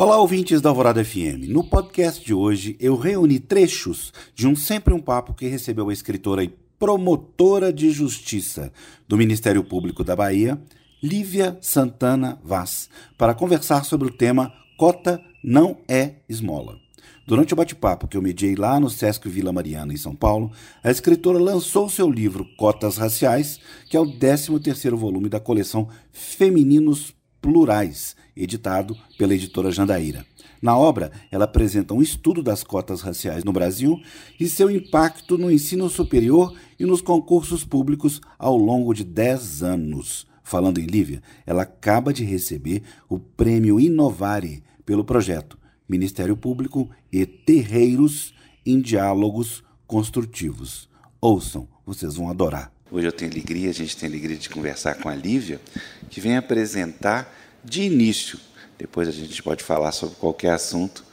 Olá, 0.00 0.16
ouvintes 0.16 0.60
da 0.60 0.68
Alvorada 0.68 1.04
FM. 1.04 1.48
No 1.48 1.64
podcast 1.64 2.24
de 2.24 2.32
hoje, 2.32 2.76
eu 2.78 2.94
reuni 2.94 3.40
trechos 3.40 4.12
de 4.32 4.46
um 4.46 4.54
Sempre 4.54 4.94
um 4.94 5.00
Papo 5.00 5.34
que 5.34 5.48
recebeu 5.48 5.88
a 5.88 5.92
escritora 5.92 6.44
e 6.44 6.54
promotora 6.78 7.72
de 7.72 7.90
justiça 7.90 8.72
do 9.08 9.16
Ministério 9.16 9.64
Público 9.64 10.04
da 10.04 10.14
Bahia, 10.14 10.56
Lívia 11.02 11.58
Santana 11.60 12.38
Vaz, 12.44 12.88
para 13.18 13.34
conversar 13.34 13.84
sobre 13.84 14.06
o 14.06 14.16
tema 14.16 14.52
Cota 14.76 15.20
não 15.42 15.78
é 15.88 16.12
esmola. 16.28 16.78
Durante 17.26 17.52
o 17.52 17.56
bate-papo 17.56 18.06
que 18.06 18.16
eu 18.16 18.22
mediei 18.22 18.54
lá 18.54 18.78
no 18.78 18.88
Sesc 18.88 19.28
Vila 19.28 19.52
Mariana, 19.52 19.92
em 19.92 19.96
São 19.96 20.14
Paulo, 20.14 20.52
a 20.80 20.92
escritora 20.92 21.40
lançou 21.40 21.88
seu 21.88 22.08
livro 22.08 22.46
Cotas 22.56 22.98
Raciais, 22.98 23.58
que 23.90 23.96
é 23.96 24.00
o 24.00 24.06
13º 24.06 24.94
volume 24.94 25.28
da 25.28 25.40
coleção 25.40 25.88
Femininos 26.12 27.18
Plurais, 27.40 28.14
editado 28.38 28.96
pela 29.18 29.34
editora 29.34 29.70
Jandaíra. 29.70 30.24
Na 30.62 30.76
obra, 30.76 31.12
ela 31.30 31.44
apresenta 31.44 31.94
um 31.94 32.02
estudo 32.02 32.42
das 32.42 32.64
cotas 32.64 33.00
raciais 33.00 33.44
no 33.44 33.52
Brasil 33.52 34.00
e 34.38 34.48
seu 34.48 34.70
impacto 34.70 35.36
no 35.36 35.50
ensino 35.50 35.88
superior 35.88 36.54
e 36.78 36.86
nos 36.86 37.00
concursos 37.00 37.64
públicos 37.64 38.20
ao 38.38 38.56
longo 38.56 38.94
de 38.94 39.04
10 39.04 39.62
anos. 39.62 40.26
Falando 40.42 40.78
em 40.78 40.86
Lívia, 40.86 41.22
ela 41.44 41.62
acaba 41.62 42.12
de 42.12 42.24
receber 42.24 42.82
o 43.08 43.18
prêmio 43.18 43.78
Inovare 43.78 44.62
pelo 44.86 45.04
projeto 45.04 45.58
Ministério 45.88 46.36
Público 46.36 46.88
e 47.12 47.26
Terreiros 47.26 48.34
em 48.64 48.80
Diálogos 48.80 49.62
Construtivos. 49.86 50.88
Ouçam, 51.20 51.68
vocês 51.84 52.14
vão 52.14 52.30
adorar. 52.30 52.72
Hoje 52.90 53.06
eu 53.06 53.12
tenho 53.12 53.30
alegria, 53.30 53.68
a 53.70 53.74
gente 53.74 53.96
tem 53.96 54.08
alegria 54.08 54.36
de 54.36 54.48
conversar 54.48 54.94
com 54.94 55.08
a 55.08 55.14
Lívia, 55.14 55.60
que 56.08 56.20
vem 56.20 56.36
apresentar 56.36 57.30
de 57.64 57.82
início, 57.82 58.38
depois 58.78 59.08
a 59.08 59.12
gente 59.12 59.42
pode 59.42 59.64
falar 59.64 59.92
sobre 59.92 60.16
qualquer 60.16 60.52
assunto, 60.52 61.04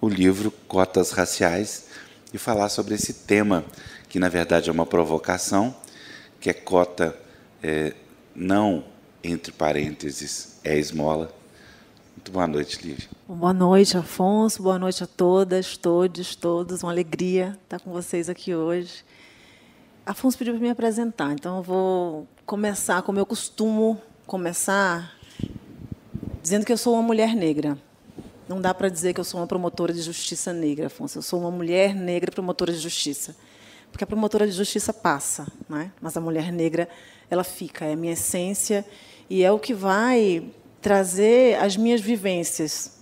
o 0.00 0.08
livro 0.08 0.50
Cotas 0.68 1.10
Raciais 1.10 1.86
e 2.32 2.38
falar 2.38 2.68
sobre 2.68 2.94
esse 2.94 3.12
tema, 3.12 3.64
que 4.08 4.18
na 4.18 4.28
verdade 4.28 4.68
é 4.68 4.72
uma 4.72 4.86
provocação, 4.86 5.74
que 6.40 6.50
é 6.50 6.52
cota 6.52 7.16
é, 7.62 7.94
não, 8.34 8.84
entre 9.22 9.52
parênteses, 9.52 10.58
é 10.64 10.78
esmola. 10.78 11.32
Muito 12.16 12.32
boa 12.32 12.46
noite, 12.46 12.86
Lívia. 12.86 13.08
Boa 13.26 13.52
noite, 13.52 13.96
Afonso. 13.96 14.62
Boa 14.62 14.78
noite 14.78 15.02
a 15.02 15.06
todas, 15.06 15.76
todos, 15.76 16.34
todos. 16.34 16.82
Uma 16.82 16.92
alegria 16.92 17.58
estar 17.64 17.80
com 17.80 17.90
vocês 17.90 18.28
aqui 18.28 18.54
hoje. 18.54 19.04
Afonso 20.04 20.36
pediu 20.36 20.54
para 20.54 20.62
me 20.62 20.70
apresentar, 20.70 21.32
então 21.32 21.58
eu 21.58 21.62
vou 21.62 22.28
começar 22.44 23.02
como 23.02 23.18
eu 23.18 23.26
costumo 23.26 24.00
começar, 24.26 25.14
dizendo 26.42 26.64
que 26.64 26.72
eu 26.72 26.78
sou 26.78 26.94
uma 26.94 27.02
mulher 27.02 27.34
negra. 27.34 27.76
Não 28.48 28.60
dá 28.60 28.74
para 28.74 28.88
dizer 28.88 29.14
que 29.14 29.20
eu 29.20 29.24
sou 29.24 29.40
uma 29.40 29.46
promotora 29.46 29.92
de 29.92 30.02
justiça 30.02 30.52
negra, 30.52 30.86
Afonso. 30.86 31.18
Eu 31.18 31.22
sou 31.22 31.40
uma 31.40 31.50
mulher 31.50 31.94
negra 31.94 32.32
promotora 32.32 32.72
de 32.72 32.78
justiça. 32.78 33.36
Porque 33.90 34.04
a 34.04 34.06
promotora 34.06 34.46
de 34.46 34.52
justiça 34.52 34.92
passa, 34.92 35.46
né? 35.68 35.92
mas 36.00 36.16
a 36.16 36.20
mulher 36.20 36.52
negra 36.52 36.88
ela 37.28 37.44
fica, 37.44 37.84
é 37.84 37.92
a 37.92 37.96
minha 37.96 38.12
essência 38.12 38.84
e 39.28 39.42
é 39.42 39.52
o 39.52 39.58
que 39.58 39.74
vai 39.74 40.44
trazer 40.80 41.56
as 41.60 41.76
minhas 41.76 42.00
vivências, 42.00 42.98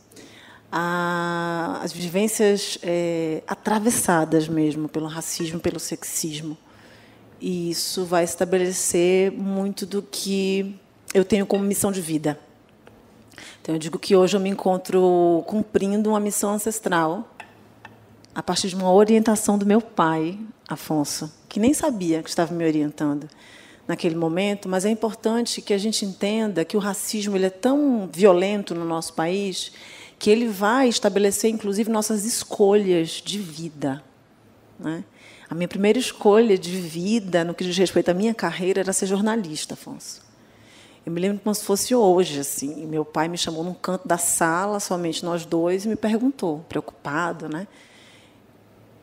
a, 0.71 1.81
as 1.83 1.93
vivências 1.93 2.79
é, 2.83 3.43
atravessadas 3.47 4.49
mesmo 4.49 4.89
pelo 4.89 5.07
racismo, 5.07 5.61
pelo 5.61 5.79
sexismo. 5.79 6.57
E 7.41 7.71
isso 7.71 8.05
vai 8.05 8.25
estabelecer 8.25 9.31
muito 9.33 9.87
do 9.87 10.03
que 10.03 10.75
eu 11.15 11.25
tenho 11.25 11.47
como 11.47 11.63
missão 11.65 11.93
de 11.93 12.01
vida. 12.01 12.39
Então, 13.61 13.75
eu 13.75 13.79
digo 13.79 13.99
que 13.99 14.17
hoje 14.17 14.37
eu 14.37 14.41
me 14.41 14.49
encontro 14.49 15.43
cumprindo 15.47 16.11
uma 16.11 16.21
missão 16.21 16.51
ancestral 16.51 17.29
a 18.35 18.43
partir 18.43 18.69
de 18.69 18.77
uma 18.77 18.93
orientação 18.93 19.59
do 19.59 19.67
meu 19.67 19.81
pai, 19.81 20.39
Afonso, 20.69 21.33
que 21.49 21.59
nem 21.59 21.75
sabia 21.75 22.23
que 22.23 22.29
estava 22.29 22.55
me 22.55 22.65
orientando 22.65 23.29
naquele 23.87 24.15
momento, 24.15 24.69
mas 24.69 24.85
é 24.85 24.91
importante 24.91 25.63
que 25.63 25.73
a 25.73 25.79
gente 25.79 26.05
entenda 26.05 26.65
que 26.65 26.77
o 26.77 26.81
racismo 26.81 27.35
ele 27.37 27.47
é 27.47 27.51
tão 27.51 28.09
violento 28.13 28.75
no 28.75 28.85
nosso 28.85 29.15
país 29.15 29.73
que 30.19 30.29
ele 30.29 30.47
vai 30.47 30.89
estabelecer, 30.89 31.51
inclusive, 31.51 31.91
nossas 31.91 32.25
escolhas 32.25 33.23
de 33.25 33.39
vida. 33.39 34.03
Né? 34.79 35.05
A 35.49 35.55
minha 35.55 35.69
primeira 35.69 35.99
escolha 35.99 36.59
de 36.59 36.77
vida, 36.77 37.45
no 37.45 37.55
que 37.55 37.65
diz 37.65 37.77
respeito 37.79 38.11
à 38.11 38.15
minha 38.15 38.35
carreira, 38.35 38.81
era 38.81 38.93
ser 38.93 39.07
jornalista, 39.07 39.75
Afonso. 39.75 40.28
Eu 41.09 41.13
me 41.13 41.23
lembro 41.23 41.41
como 41.43 41.55
se 41.55 41.65
fosse 41.65 41.95
hoje, 41.95 42.39
assim. 42.39 42.87
Meu 42.87 43.03
pai 43.03 43.29
me 43.29 43.39
chamou 43.39 43.65
num 43.65 43.73
canto 43.73 44.07
da 44.07 44.19
sala, 44.19 44.79
somente 44.79 45.25
nós 45.25 45.47
dois, 45.47 45.87
e 45.87 45.89
me 45.89 45.97
perguntou, 45.97 46.59
preocupado, 46.69 47.49
né? 47.49 47.67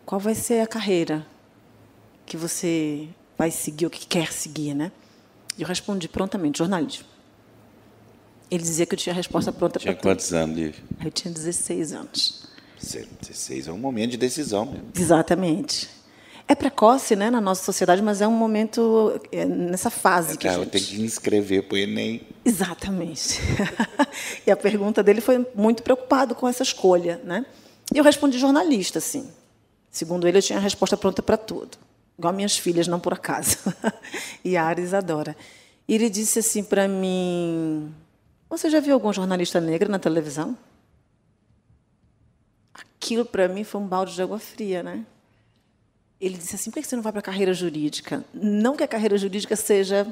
Qual 0.05 0.21
vai 0.21 0.35
ser 0.35 0.61
a 0.61 0.67
carreira 0.67 1.25
que 2.23 2.38
você 2.38 3.09
vai 3.35 3.49
seguir, 3.49 3.88
o 3.88 3.89
que 3.89 4.05
quer 4.05 4.31
seguir, 4.31 4.75
né? 4.75 4.91
E 5.57 5.63
eu 5.63 5.67
respondi 5.67 6.07
prontamente, 6.07 6.59
jornalismo. 6.59 7.07
Ele 8.51 8.61
dizia 8.61 8.85
que 8.85 8.93
eu 8.93 8.99
tinha 8.99 9.11
a 9.11 9.16
resposta 9.16 9.51
pronta 9.51 9.79
para 9.79 9.91
tudo. 9.91 9.99
Tinha 9.99 10.13
quantos 10.13 10.31
anos, 10.31 10.55
Lívia? 10.55 10.83
Eu 11.03 11.09
tinha 11.09 11.33
16 11.33 11.91
anos. 11.91 12.47
16 13.19 13.67
é 13.67 13.72
um 13.72 13.79
momento 13.79 14.11
de 14.11 14.17
decisão 14.17 14.67
mesmo. 14.67 14.91
Exatamente. 14.95 15.89
É 16.47 16.53
precoce, 16.53 17.16
né, 17.16 17.31
na 17.31 17.41
nossa 17.41 17.63
sociedade, 17.63 18.03
mas 18.03 18.22
é 18.22 18.28
um 18.28 18.31
momento 18.31 19.19
é, 19.31 19.45
nessa 19.45 19.89
fase 19.89 20.33
é, 20.33 20.38
que 20.38 20.47
a 20.47 20.59
gente... 20.59 20.69
tem 20.69 20.83
que 20.83 21.01
inscrever 21.01 21.63
para 21.63 21.75
o 21.75 21.78
Enem. 21.78 22.22
Exatamente. 22.44 23.39
e 24.45 24.51
a 24.51 24.55
pergunta 24.55 25.01
dele 25.01 25.22
foi 25.22 25.44
muito 25.55 25.81
preocupado 25.81 26.35
com 26.35 26.47
essa 26.47 26.61
escolha, 26.61 27.19
né? 27.23 27.45
E 27.94 27.97
eu 27.97 28.03
respondi 28.03 28.38
jornalista, 28.38 29.00
sim. 29.00 29.28
Segundo 29.89 30.28
ele, 30.28 30.38
eu 30.38 30.41
tinha 30.41 30.59
a 30.59 30.61
resposta 30.61 30.95
pronta 30.95 31.23
para 31.23 31.38
tudo. 31.38 31.78
Igual 32.17 32.34
minhas 32.34 32.57
filhas, 32.57 32.88
não 32.88 33.00
por 33.00 33.13
acaso. 33.13 33.57
e 34.45 34.55
a 34.55 34.63
Ares 34.63 34.94
adora. 34.94 35.35
E 35.88 35.95
ele 35.95 36.09
disse 36.09 36.39
assim 36.39 36.63
para 36.63 36.88
mim: 36.88 37.94
Você 38.50 38.69
já 38.69 38.79
viu 38.79 38.94
algum 38.94 39.11
jornalista 39.11 39.59
negra 39.59 39.89
na 39.89 40.00
televisão? 40.00 40.55
Aquilo 42.73 43.25
para 43.25 43.47
mim 43.47 43.63
foi 43.63 43.81
um 43.81 43.88
balde 43.88 44.13
de 44.13 44.22
água 44.22 44.38
fria, 44.39 44.84
né? 44.84 45.05
Ele 46.19 46.37
disse 46.37 46.55
assim: 46.55 46.71
por 46.71 46.81
que 46.81 46.87
você 46.87 46.95
não 46.95 47.03
vai 47.03 47.11
para 47.11 47.19
a 47.19 47.23
carreira 47.23 47.53
jurídica? 47.53 48.23
Não 48.33 48.75
que 48.75 48.83
a 48.83 48.87
carreira 48.87 49.17
jurídica 49.17 49.55
seja 49.55 50.07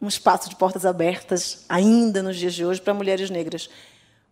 um 0.00 0.08
espaço 0.08 0.48
de 0.48 0.56
portas 0.56 0.84
abertas, 0.84 1.64
ainda 1.68 2.22
nos 2.22 2.36
dias 2.36 2.54
de 2.54 2.64
hoje, 2.64 2.80
para 2.80 2.92
mulheres 2.92 3.30
negras. 3.30 3.70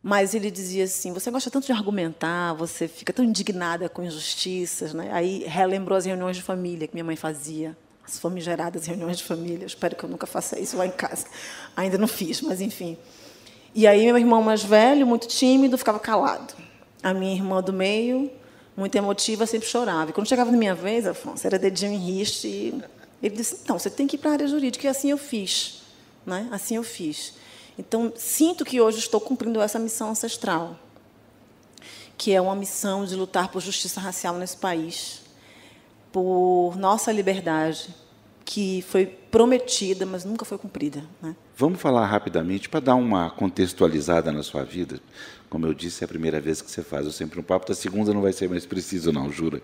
Mas 0.03 0.35
ele 0.35 0.51
dizia 0.51 0.85
assim: 0.85 1.13
você 1.13 1.31
gosta 1.31 1.51
tanto 1.51 1.65
de 1.67 1.73
argumentar, 1.73 2.53
você 2.53 2.87
fica 2.87 3.13
tão 3.13 3.25
indignada 3.25 3.89
com 3.89 4.03
injustiças. 4.03 4.93
Né? 4.93 5.11
Aí 5.13 5.45
relembrou 5.47 5.97
as 5.97 6.05
reuniões 6.05 6.37
de 6.37 6.43
família 6.43 6.87
que 6.87 6.95
minha 6.95 7.05
mãe 7.05 7.17
fazia, 7.17 7.77
as 8.07 8.19
famigeradas 8.19 8.85
reuniões 8.87 9.17
de 9.19 9.25
família. 9.25 9.65
Espero 9.65 9.97
que 9.97 10.05
eu 10.05 10.09
nunca 10.11 10.27
faça 10.27 10.61
isso 10.61 10.77
lá 10.77 10.87
em 10.87 10.91
casa. 10.91 11.27
Ainda 11.75 11.97
não 11.97 12.07
fiz, 12.07 12.43
mas 12.43 12.61
enfim. 12.61 12.99
E 13.75 13.87
aí, 13.87 14.05
meu 14.05 14.19
irmão 14.19 14.43
mais 14.43 14.63
velho, 14.63 15.07
muito 15.07 15.27
tímido, 15.27 15.79
ficava 15.79 15.99
calado. 15.99 16.55
A 17.03 17.13
minha 17.13 17.35
irmã 17.35 17.63
do 17.63 17.73
meio 17.73 18.31
muito 18.77 18.95
emotiva, 18.97 19.47
sempre 19.47 19.69
chorava. 19.69 20.11
E 20.11 20.13
quando 20.13 20.29
chegava 20.29 20.51
na 20.51 20.57
minha 20.57 20.75
vez, 20.75 21.07
Afonso, 21.07 21.47
era 21.47 21.59
dedinho 21.59 21.93
em 21.93 21.99
riste. 21.99 22.49
E 22.49 22.83
ele 23.23 23.37
disse: 23.37 23.59
então, 23.63 23.79
você 23.79 23.91
tem 23.91 24.07
que 24.07 24.17
ir 24.17 24.19
para 24.19 24.31
a 24.31 24.33
área 24.35 24.47
jurídica. 24.47 24.87
E 24.87 24.89
assim 24.89 25.11
eu 25.11 25.19
fiz. 25.19 25.83
Né? 26.27 26.49
Assim 26.51 26.77
eu 26.77 26.83
fiz. 26.83 27.35
Então, 27.79 28.13
sinto 28.17 28.65
que 28.65 28.81
hoje 28.81 28.99
estou 28.99 29.21
cumprindo 29.21 29.61
essa 29.61 29.79
missão 29.79 30.11
ancestral, 30.11 30.79
que 32.17 32.33
é 32.33 32.41
uma 32.41 32.55
missão 32.55 33.05
de 33.05 33.17
lutar 33.17 33.49
por 33.49 33.61
justiça 33.61 34.01
racial 34.01 34.37
nesse 34.37 34.57
país, 34.57 35.23
por 36.13 36.77
nossa 36.77 37.11
liberdade, 37.11 37.93
que 38.45 38.83
foi 38.83 39.07
prometida, 39.07 40.07
mas 40.07 40.25
nunca 40.25 40.45
foi 40.45 40.57
cumprida. 40.57 41.05
Né? 41.21 41.35
Vamos 41.57 41.81
falar 41.81 42.07
rapidamente 42.07 42.69
para 42.69 42.81
dar 42.81 42.97
uma 42.97 43.31
contextualizada 43.31 44.33
na 44.33 44.43
sua 44.43 44.65
vida. 44.65 44.99
Como 45.49 45.65
eu 45.65 45.73
disse, 45.73 46.03
é 46.03 46.05
a 46.05 46.09
primeira 46.09 46.41
vez 46.41 46.61
que 46.61 46.69
você 46.69 46.83
faz. 46.83 47.07
Eu 47.07 47.13
sempre 47.13 47.39
um 47.39 47.45
papo, 47.45 47.69
da 47.69 47.75
segunda 47.77 48.13
não 48.13 48.23
vai 48.23 48.33
ser 48.33 48.49
mais 48.49 48.67
preciso, 48.67 49.13
não, 49.13 49.31
jura. 49.31 49.63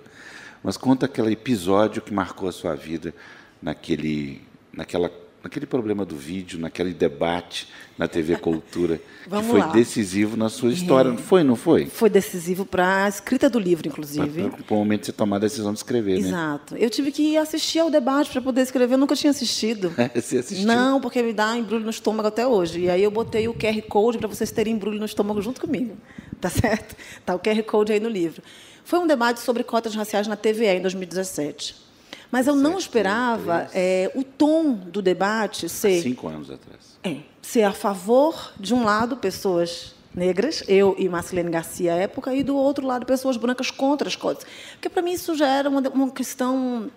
Mas 0.62 0.76
conta 0.76 1.06
aquele 1.06 1.32
episódio 1.32 2.00
que 2.00 2.14
marcou 2.14 2.48
a 2.48 2.52
sua 2.52 2.76
vida 2.76 3.12
naquele, 3.60 4.40
naquela 4.72 5.10
naquele 5.42 5.66
problema 5.66 6.04
do 6.04 6.16
vídeo, 6.16 6.58
naquele 6.58 6.92
debate 6.92 7.68
na 7.96 8.08
TV 8.08 8.36
Cultura, 8.36 9.00
que 9.24 9.42
foi 9.42 9.60
lá. 9.60 9.66
decisivo 9.68 10.36
na 10.36 10.48
sua 10.48 10.72
história. 10.72 11.10
É. 11.10 11.16
Foi, 11.16 11.42
não 11.42 11.56
foi? 11.56 11.86
Foi 11.86 12.08
decisivo 12.08 12.64
para 12.64 13.04
a 13.04 13.08
escrita 13.08 13.48
do 13.48 13.58
livro, 13.58 13.86
inclusive. 13.88 14.50
Para 14.50 14.74
o 14.74 14.78
momento 14.78 15.00
de 15.00 15.06
você 15.06 15.12
tomar 15.12 15.36
a 15.36 15.40
decisão 15.40 15.72
de 15.72 15.78
escrever, 15.78 16.18
Exato. 16.18 16.30
né? 16.30 16.38
Exato. 16.38 16.76
Eu 16.76 16.90
tive 16.90 17.12
que 17.12 17.36
assistir 17.36 17.78
ao 17.78 17.90
debate 17.90 18.30
para 18.30 18.40
poder 18.40 18.62
escrever. 18.62 18.94
Eu 18.94 18.98
nunca 18.98 19.14
tinha 19.14 19.30
assistido. 19.30 19.92
você 20.14 20.38
assistiu? 20.38 20.66
Não, 20.66 21.00
porque 21.00 21.22
me 21.22 21.32
dá 21.32 21.56
embrulho 21.56 21.84
no 21.84 21.90
estômago 21.90 22.28
até 22.28 22.46
hoje. 22.46 22.80
E 22.80 22.90
aí 22.90 23.02
eu 23.02 23.10
botei 23.10 23.48
o 23.48 23.54
QR 23.54 23.82
Code 23.82 24.18
para 24.18 24.28
vocês 24.28 24.50
terem 24.50 24.74
embrulho 24.74 24.98
no 24.98 25.04
estômago 25.06 25.42
junto 25.42 25.60
comigo. 25.60 25.96
Tá 26.40 26.48
certo? 26.50 26.96
Tá 27.24 27.34
o 27.34 27.38
QR 27.38 27.62
Code 27.64 27.92
aí 27.92 28.00
no 28.00 28.08
livro. 28.08 28.42
Foi 28.84 28.98
um 28.98 29.06
debate 29.06 29.40
sobre 29.40 29.62
cotas 29.62 29.94
raciais 29.94 30.26
na 30.26 30.36
TVE 30.36 30.66
em 30.66 30.80
2017. 30.80 31.89
Mas 32.30 32.46
eu 32.46 32.54
não 32.54 32.78
esperava 32.78 33.68
é, 33.74 34.10
o 34.14 34.22
tom 34.22 34.72
do 34.72 35.02
debate 35.02 35.68
ser. 35.68 35.98
Há 35.98 36.02
cinco 36.02 36.28
anos 36.28 36.50
atrás. 36.50 36.98
É, 37.02 37.16
ser 37.42 37.62
a 37.62 37.72
favor, 37.72 38.52
de 38.58 38.72
um 38.72 38.84
lado, 38.84 39.16
pessoas 39.16 39.94
negras, 40.14 40.62
eu 40.68 40.94
e 40.98 41.08
Marcelene 41.08 41.50
Garcia 41.50 41.92
à 41.94 41.96
época, 41.96 42.34
e 42.34 42.42
do 42.42 42.56
outro 42.56 42.86
lado 42.86 43.06
pessoas 43.06 43.36
brancas 43.36 43.70
contra 43.70 44.08
as 44.08 44.16
cotas. 44.16 44.46
Porque 44.72 44.88
para 44.88 45.02
mim 45.02 45.12
isso 45.12 45.34
já 45.34 45.48
era 45.48 45.68
uma, 45.68 45.80
uma 45.88 46.10
questão 46.10 46.90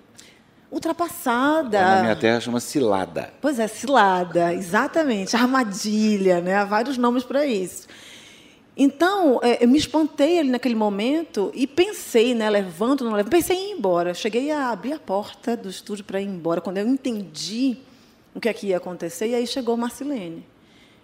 ultrapassada. 0.71 1.79
Na 1.79 2.01
minha 2.01 2.15
terra 2.15 2.39
chama 2.39 2.59
cilada. 2.59 3.31
Pois 3.39 3.59
é, 3.59 3.67
cilada, 3.67 4.53
exatamente, 4.53 5.35
armadilha, 5.35 6.41
né? 6.41 6.55
Há 6.55 6.65
vários 6.65 6.97
nomes 6.97 7.23
para 7.23 7.45
isso. 7.45 7.87
Então, 8.75 9.39
é, 9.43 9.63
eu 9.63 9.67
me 9.67 9.77
espantei 9.77 10.39
ali 10.39 10.49
naquele 10.49 10.73
momento 10.73 11.51
e 11.53 11.67
pensei, 11.67 12.33
né, 12.33 12.49
levanto, 12.49 13.03
não 13.03 13.11
levanto, 13.11 13.31
pensei 13.31 13.55
em 13.55 13.71
ir 13.71 13.77
embora. 13.77 14.13
Cheguei 14.13 14.51
a 14.51 14.71
abrir 14.71 14.93
a 14.93 14.99
porta 14.99 15.55
do 15.55 15.69
estúdio 15.69 16.03
para 16.03 16.19
ir 16.19 16.25
embora, 16.25 16.59
quando 16.59 16.77
eu 16.79 16.87
entendi 16.87 17.77
o 18.33 18.39
que, 18.39 18.49
é 18.49 18.53
que 18.53 18.67
ia 18.67 18.77
acontecer, 18.77 19.27
e 19.27 19.35
aí 19.35 19.45
chegou 19.45 19.77
Marcelene. 19.77 20.43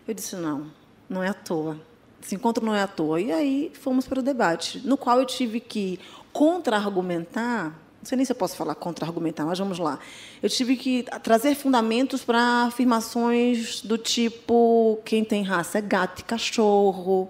Eu 0.08 0.14
disse, 0.16 0.36
não, 0.36 0.72
não 1.08 1.24
é 1.24 1.30
à 1.30 1.34
toa. 1.34 1.80
Esse 2.22 2.34
encontro 2.34 2.66
não 2.66 2.74
é 2.74 2.82
à 2.82 2.88
toa. 2.88 3.22
E 3.22 3.32
aí 3.32 3.72
fomos 3.80 4.08
para 4.08 4.20
o 4.20 4.24
debate, 4.24 4.80
no 4.86 4.98
qual 4.98 5.20
eu 5.20 5.26
tive 5.26 5.60
que 5.60 6.00
contra-argumentar, 6.34 7.66
não 7.66 8.06
sei 8.06 8.16
nem 8.16 8.26
se 8.26 8.32
eu 8.32 8.36
posso 8.36 8.56
falar 8.56 8.76
contra-argumentar, 8.76 9.46
mas 9.46 9.60
vamos 9.60 9.78
lá. 9.78 10.00
Eu 10.42 10.50
tive 10.50 10.76
que 10.76 11.06
trazer 11.22 11.54
fundamentos 11.54 12.24
para 12.24 12.64
afirmações 12.64 13.82
do 13.82 13.98
tipo: 13.98 15.00
quem 15.06 15.24
tem 15.24 15.44
raça 15.44 15.78
é 15.78 15.82
gato 15.82 16.22
e 16.22 16.24
cachorro, 16.24 17.30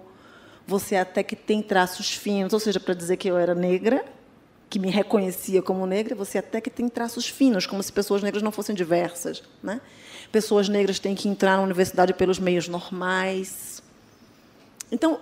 você 0.66 0.96
até 0.96 1.22
que 1.22 1.34
tem 1.34 1.62
traços 1.62 2.14
finos, 2.14 2.52
ou 2.52 2.60
seja, 2.60 2.78
para 2.78 2.94
dizer 2.94 3.16
que 3.16 3.28
eu 3.28 3.36
era 3.36 3.54
negra, 3.54 4.04
que 4.68 4.78
me 4.78 4.88
reconhecia 4.88 5.60
como 5.60 5.84
negra, 5.84 6.14
você 6.14 6.38
até 6.38 6.60
que 6.60 6.70
tem 6.70 6.88
traços 6.88 7.28
finos, 7.28 7.66
como 7.66 7.82
se 7.82 7.92
pessoas 7.92 8.22
negras 8.22 8.42
não 8.42 8.52
fossem 8.52 8.74
diversas. 8.74 9.42
Né? 9.62 9.80
Pessoas 10.30 10.68
negras 10.68 11.00
têm 11.00 11.14
que 11.14 11.28
entrar 11.28 11.56
na 11.56 11.62
universidade 11.62 12.14
pelos 12.14 12.38
meios 12.38 12.68
normais. 12.68 13.82
Então, 14.92 15.20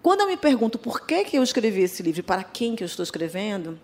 quando 0.00 0.20
eu 0.20 0.28
me 0.28 0.36
pergunto 0.36 0.78
por 0.78 1.04
que, 1.04 1.24
que 1.24 1.36
eu 1.36 1.42
escrevi 1.42 1.82
esse 1.82 2.00
livro 2.02 2.22
para 2.22 2.44
quem 2.44 2.76
que 2.76 2.84
eu 2.84 2.86
estou 2.86 3.02
escrevendo, 3.02 3.78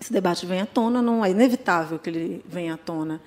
esse 0.00 0.12
debate 0.12 0.46
vem 0.46 0.60
à 0.60 0.66
tona, 0.66 1.02
não 1.02 1.24
é 1.24 1.30
inevitável 1.30 1.98
que 1.98 2.08
ele 2.08 2.44
venha 2.48 2.74
à 2.74 2.76
tona. 2.78 3.20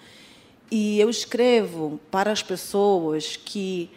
E 0.71 0.99
eu 0.99 1.09
escrevo 1.09 1.99
para 2.09 2.31
as 2.31 2.41
pessoas 2.41 3.37
que 3.37 3.91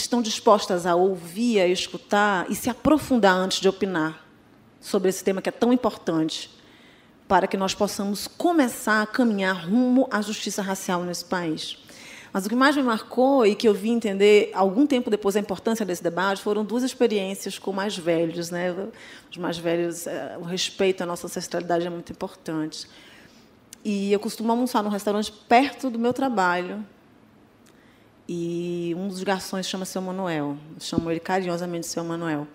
estão 0.00 0.22
dispostas 0.22 0.86
a 0.86 0.94
ouvir, 0.94 1.60
a 1.60 1.66
escutar 1.66 2.46
e 2.50 2.54
se 2.54 2.70
aprofundar 2.70 3.36
antes 3.36 3.60
de 3.60 3.68
opinar 3.68 4.24
sobre 4.80 5.08
esse 5.08 5.24
tema 5.24 5.42
que 5.42 5.48
é 5.48 5.52
tão 5.52 5.72
importante 5.72 6.50
para 7.26 7.46
que 7.46 7.56
nós 7.56 7.74
possamos 7.74 8.28
começar 8.28 9.02
a 9.02 9.06
caminhar 9.06 9.66
rumo 9.66 10.06
à 10.10 10.22
justiça 10.22 10.62
racial 10.62 11.02
nesse 11.02 11.24
país. 11.24 11.78
Mas 12.32 12.44
o 12.44 12.48
que 12.48 12.54
mais 12.54 12.76
me 12.76 12.82
marcou 12.82 13.46
e 13.46 13.54
que 13.54 13.66
eu 13.66 13.72
vi 13.72 13.90
entender 13.90 14.50
algum 14.52 14.86
tempo 14.86 15.08
depois 15.08 15.36
a 15.36 15.40
importância 15.40 15.86
desse 15.86 16.02
debate 16.02 16.42
foram 16.42 16.64
duas 16.64 16.82
experiências 16.82 17.58
com 17.58 17.72
mais 17.72 17.96
velhos, 17.96 18.50
né? 18.50 18.74
Os 19.30 19.38
mais 19.38 19.56
velhos, 19.56 20.06
eh, 20.06 20.36
o 20.38 20.44
respeito 20.44 21.02
à 21.02 21.06
nossa 21.06 21.26
ancestralidade 21.26 21.86
é 21.86 21.90
muito 21.90 22.12
importante. 22.12 22.86
E 23.82 24.12
eu 24.12 24.20
costumo 24.20 24.50
almoçar 24.52 24.82
num 24.82 24.90
restaurante 24.90 25.32
perto 25.48 25.88
do 25.88 25.98
meu 25.98 26.12
trabalho, 26.12 26.84
e 28.28 28.94
um 28.96 29.08
dos 29.08 29.22
garçons 29.22 29.66
chama 29.66 29.84
seu 29.84 30.02
Manuel. 30.02 30.56
Eu 30.74 30.80
chamo 30.80 31.10
ele 31.10 31.20
carinhosamente 31.20 31.86
seu 31.86 32.02
Manuel. 32.02 32.46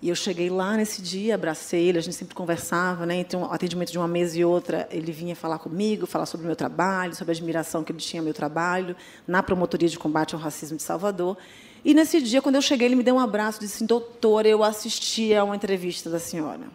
E 0.00 0.08
eu 0.08 0.14
cheguei 0.14 0.48
lá 0.48 0.76
nesse 0.76 1.02
dia, 1.02 1.34
abracei 1.34 1.88
ele, 1.88 1.98
a 1.98 2.00
gente 2.00 2.14
sempre 2.14 2.32
conversava, 2.32 3.04
né? 3.04 3.16
Então, 3.16 3.42
o 3.42 3.52
atendimento 3.52 3.90
de 3.90 3.98
uma 3.98 4.06
mesa 4.06 4.38
e 4.38 4.44
outra, 4.44 4.88
ele 4.92 5.10
vinha 5.10 5.34
falar 5.34 5.58
comigo, 5.58 6.06
falar 6.06 6.24
sobre 6.24 6.44
o 6.44 6.46
meu 6.46 6.54
trabalho, 6.54 7.16
sobre 7.16 7.32
a 7.32 7.34
admiração 7.34 7.82
que 7.82 7.90
ele 7.90 7.98
tinha 7.98 8.20
ao 8.20 8.24
meu 8.24 8.32
trabalho, 8.32 8.94
na 9.26 9.42
promotoria 9.42 9.88
de 9.88 9.98
combate 9.98 10.36
ao 10.36 10.40
racismo 10.40 10.76
de 10.76 10.84
Salvador. 10.84 11.36
E 11.84 11.94
nesse 11.94 12.22
dia, 12.22 12.40
quando 12.40 12.54
eu 12.54 12.62
cheguei, 12.62 12.86
ele 12.86 12.94
me 12.94 13.02
deu 13.02 13.16
um 13.16 13.20
abraço 13.20 13.58
e 13.58 13.60
disse 13.62 13.76
assim: 13.76 13.86
Doutora, 13.86 14.46
eu 14.46 14.62
assisti 14.62 15.34
a 15.34 15.42
uma 15.42 15.56
entrevista 15.56 16.08
da 16.08 16.20
senhora. 16.20 16.68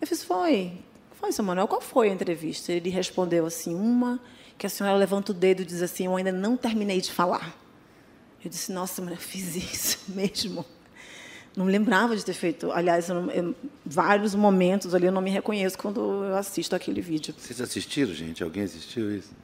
Eu 0.00 0.06
fiz: 0.06 0.24
Foi. 0.24 0.72
Foi, 1.26 1.32
seu 1.32 1.44
Manuel, 1.44 1.66
qual 1.66 1.80
foi 1.80 2.08
a 2.08 2.12
entrevista? 2.12 2.72
Ele 2.72 2.88
respondeu 2.88 3.46
assim: 3.46 3.74
Uma 3.74 4.20
que 4.56 4.64
a 4.64 4.70
senhora 4.70 4.96
levanta 4.96 5.32
o 5.32 5.34
dedo 5.34 5.62
e 5.62 5.64
diz 5.64 5.82
assim: 5.82 6.06
Eu 6.06 6.14
ainda 6.14 6.30
não 6.30 6.56
terminei 6.56 7.00
de 7.00 7.10
falar. 7.10 7.52
Eu 8.44 8.48
disse: 8.48 8.70
Nossa, 8.70 9.02
eu 9.02 9.16
fiz 9.16 9.56
isso 9.56 9.98
mesmo. 10.14 10.64
Não 11.56 11.64
me 11.64 11.72
lembrava 11.72 12.14
de 12.16 12.24
ter 12.24 12.32
feito. 12.32 12.70
Aliás, 12.70 13.08
eu, 13.08 13.28
eu, 13.32 13.56
vários 13.84 14.36
momentos 14.36 14.94
ali 14.94 15.06
eu 15.06 15.12
não 15.12 15.20
me 15.20 15.30
reconheço 15.30 15.76
quando 15.76 16.00
eu 16.00 16.36
assisto 16.36 16.76
aquele 16.76 17.00
vídeo. 17.00 17.34
Vocês 17.36 17.60
assistiram, 17.60 18.14
gente? 18.14 18.44
Alguém 18.44 18.62
assistiu 18.62 19.12
isso? 19.12 19.34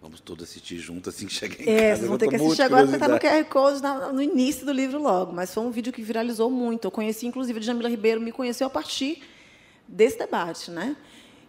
Vamos 0.00 0.20
todos 0.20 0.48
assistir 0.48 0.78
junto 0.78 1.10
assim 1.10 1.26
que 1.26 1.34
chegar 1.34 1.60
em 1.60 1.62
é, 1.64 1.64
casa. 1.64 1.82
É, 1.82 1.96
vocês 1.96 2.08
vão 2.08 2.16
ter 2.16 2.28
que 2.28 2.36
assistir 2.36 2.62
agora, 2.62 2.86
porque 2.86 2.96
está 2.96 3.08
no 3.08 3.20
QR 3.20 3.44
Code 3.44 4.14
no 4.14 4.22
início 4.22 4.64
do 4.64 4.72
livro 4.72 5.02
logo. 5.02 5.34
Mas 5.34 5.52
foi 5.52 5.62
um 5.62 5.70
vídeo 5.70 5.92
que 5.92 6.00
viralizou 6.00 6.50
muito. 6.50 6.86
Eu 6.86 6.90
conheci, 6.90 7.26
inclusive, 7.26 7.58
a 7.58 7.62
Jamila 7.62 7.90
Ribeiro 7.90 8.22
me 8.22 8.32
conheceu 8.32 8.66
a 8.66 8.70
partir 8.70 9.22
desse 9.88 10.18
debate. 10.18 10.70
Né? 10.70 10.96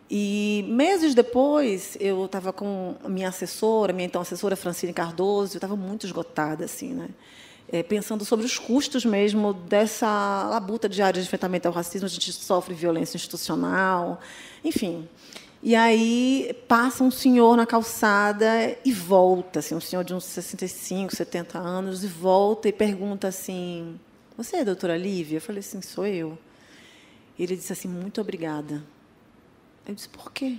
E 0.09 0.63
meses 0.67 1.15
depois, 1.15 1.97
eu 1.99 2.25
estava 2.25 2.53
com 2.53 2.95
a 3.03 3.09
minha 3.09 3.29
assessora, 3.29 3.91
minha 3.91 4.05
então 4.05 4.21
assessora 4.21 4.55
Francine 4.55 4.93
Cardoso, 4.93 5.55
eu 5.55 5.57
estava 5.57 5.75
muito 5.75 6.05
esgotada, 6.05 6.65
assim, 6.65 6.93
né? 6.93 7.09
É, 7.67 7.81
pensando 7.81 8.23
sobre 8.23 8.45
os 8.45 8.59
custos 8.59 9.03
mesmo 9.03 9.51
dessa 9.51 10.47
labuta 10.51 10.87
diária 10.87 11.19
de 11.19 11.25
enfrentamento 11.25 11.67
ao 11.67 11.73
racismo, 11.73 12.05
a 12.05 12.09
gente 12.09 12.31
sofre 12.31 12.75
violência 12.75 13.17
institucional, 13.17 14.19
enfim. 14.63 15.09
E 15.63 15.75
aí 15.75 16.55
passa 16.67 17.03
um 17.03 17.09
senhor 17.09 17.57
na 17.57 17.65
calçada 17.65 18.77
e 18.85 18.93
volta, 18.93 19.57
assim, 19.57 19.73
um 19.73 19.81
senhor 19.81 20.03
de 20.03 20.13
uns 20.13 20.23
65, 20.25 21.15
70 21.15 21.57
anos, 21.57 22.03
e 22.03 22.07
volta 22.07 22.69
e 22.69 22.71
pergunta 22.71 23.27
assim: 23.27 23.99
Você 24.37 24.57
é 24.57 24.61
a 24.61 24.65
doutora 24.65 24.95
Lívia? 24.95 25.37
Eu 25.37 25.41
falei 25.41 25.61
assim: 25.61 25.81
Sou 25.81 26.05
eu. 26.05 26.37
Ele 27.37 27.55
disse 27.55 27.73
assim: 27.73 27.87
Muito 27.87 28.21
obrigada 28.21 28.83
eu 29.87 29.93
disse, 29.93 30.09
por 30.09 30.31
quê? 30.31 30.57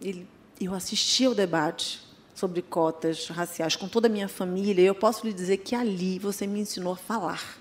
Ele, 0.00 0.28
eu 0.60 0.74
assisti 0.74 1.24
ao 1.24 1.34
debate 1.34 2.00
sobre 2.34 2.60
cotas 2.60 3.28
raciais 3.28 3.74
com 3.74 3.88
toda 3.88 4.06
a 4.06 4.10
minha 4.10 4.28
família, 4.28 4.82
e 4.82 4.86
eu 4.86 4.94
posso 4.94 5.26
lhe 5.26 5.32
dizer 5.32 5.58
que 5.58 5.74
ali 5.74 6.18
você 6.18 6.46
me 6.46 6.60
ensinou 6.60 6.92
a 6.92 6.96
falar. 6.96 7.58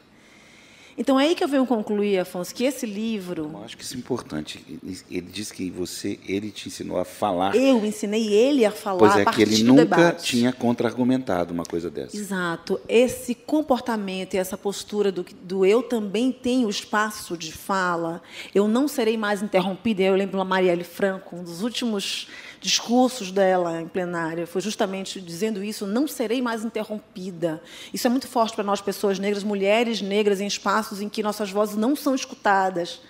Então 0.98 1.20
é 1.20 1.28
aí 1.28 1.36
que 1.36 1.44
eu 1.44 1.48
venho 1.48 1.66
concluir, 1.66 2.20
Afonso, 2.20 2.56
que 2.56 2.64
esse 2.64 2.86
livro. 2.86 3.52
Eu 3.54 3.64
acho 3.64 3.76
que 3.76 3.84
isso 3.84 3.96
é 3.96 3.98
importante. 3.98 4.64
Ele 5.12 5.28
disse 5.30 5.54
que 5.54 5.70
você, 5.70 6.18
ele 6.28 6.52
te 6.52 6.70
ensinou 6.70 6.98
a 6.98 7.04
falar. 7.04 7.54
Eu 7.56 7.86
ensinei 7.86 8.32
ele 8.32 8.66
a 8.66 8.72
falar. 8.72 9.00
Pois 9.00 9.16
é, 9.18 9.22
a 9.24 9.26
que 9.26 9.42
ele 9.42 9.64
nunca 9.64 9.84
debate. 9.84 10.24
tinha 10.24 10.54
contra-argumentado 10.54 11.54
uma 11.54 11.66
coisa 11.66 11.90
dessa. 11.90 12.16
Exato. 12.16 12.80
Esse 12.88 13.36
comportamento 13.36 14.36
e 14.36 14.38
essa 14.38 14.58
postura 14.58 15.12
do, 15.12 15.26
do 15.44 15.66
eu 15.66 15.84
também 15.84 16.32
tenho 16.32 16.70
espaço 16.70 17.38
de 17.38 17.52
fala, 17.52 18.22
eu 18.54 18.68
não 18.68 18.88
serei 18.88 19.18
mais 19.18 19.44
interrompida. 19.44 20.02
Eu 20.04 20.16
lembro 20.16 20.40
a 20.40 20.46
Marielle 20.46 20.86
Franco, 20.86 21.36
um 21.36 21.44
dos 21.44 21.62
últimos 21.62 22.30
discursos 22.66 23.32
dela 23.32 23.80
em 23.80 23.88
plenária 23.88 24.48
foi 24.48 24.60
justamente 24.60 25.22
dizendo 25.22 25.64
isso: 25.64 25.86
não 25.86 26.08
serei 26.08 26.42
mais 26.42 26.66
interrompida. 26.66 27.62
Isso 27.94 28.08
é 28.08 28.10
muito 28.10 28.28
forte 28.28 28.56
para 28.56 28.64
nós, 28.64 28.82
pessoas 28.82 29.20
negras, 29.20 29.44
mulheres 29.44 30.02
negras, 30.02 30.42
em 30.42 30.48
espaços 30.48 31.00
em 31.00 31.08
que 31.08 31.22
nossas 31.22 31.52
vozes 31.52 31.76
não 31.76 31.96
são 31.96 32.16
escutadas. 32.16 33.02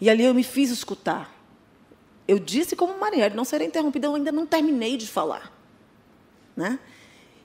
E 0.00 0.10
ali 0.10 0.24
eu 0.24 0.34
me 0.34 0.42
fiz 0.42 0.70
escutar. 0.70 1.32
Eu 2.26 2.40
disse 2.40 2.74
como 2.74 2.98
Marielle, 2.98 3.36
não 3.36 3.44
serei 3.44 3.68
interrompida, 3.68 4.08
eu 4.08 4.14
ainda 4.16 4.32
não 4.32 4.44
terminei 4.44 4.96
de 4.96 5.06
falar. 5.06 5.52
Né? 6.56 6.80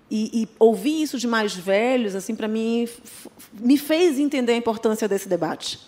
E, 0.09 0.41
e 0.41 0.49
ouvir 0.57 1.03
isso 1.03 1.19
de 1.19 1.27
mais 1.27 1.55
velhos, 1.55 2.15
assim, 2.15 2.35
para 2.35 2.47
mim, 2.47 2.87
me 3.53 3.77
fez 3.77 4.17
entender 4.17 4.53
a 4.53 4.57
importância 4.57 5.07
desse 5.07 5.29
debate. 5.29 5.79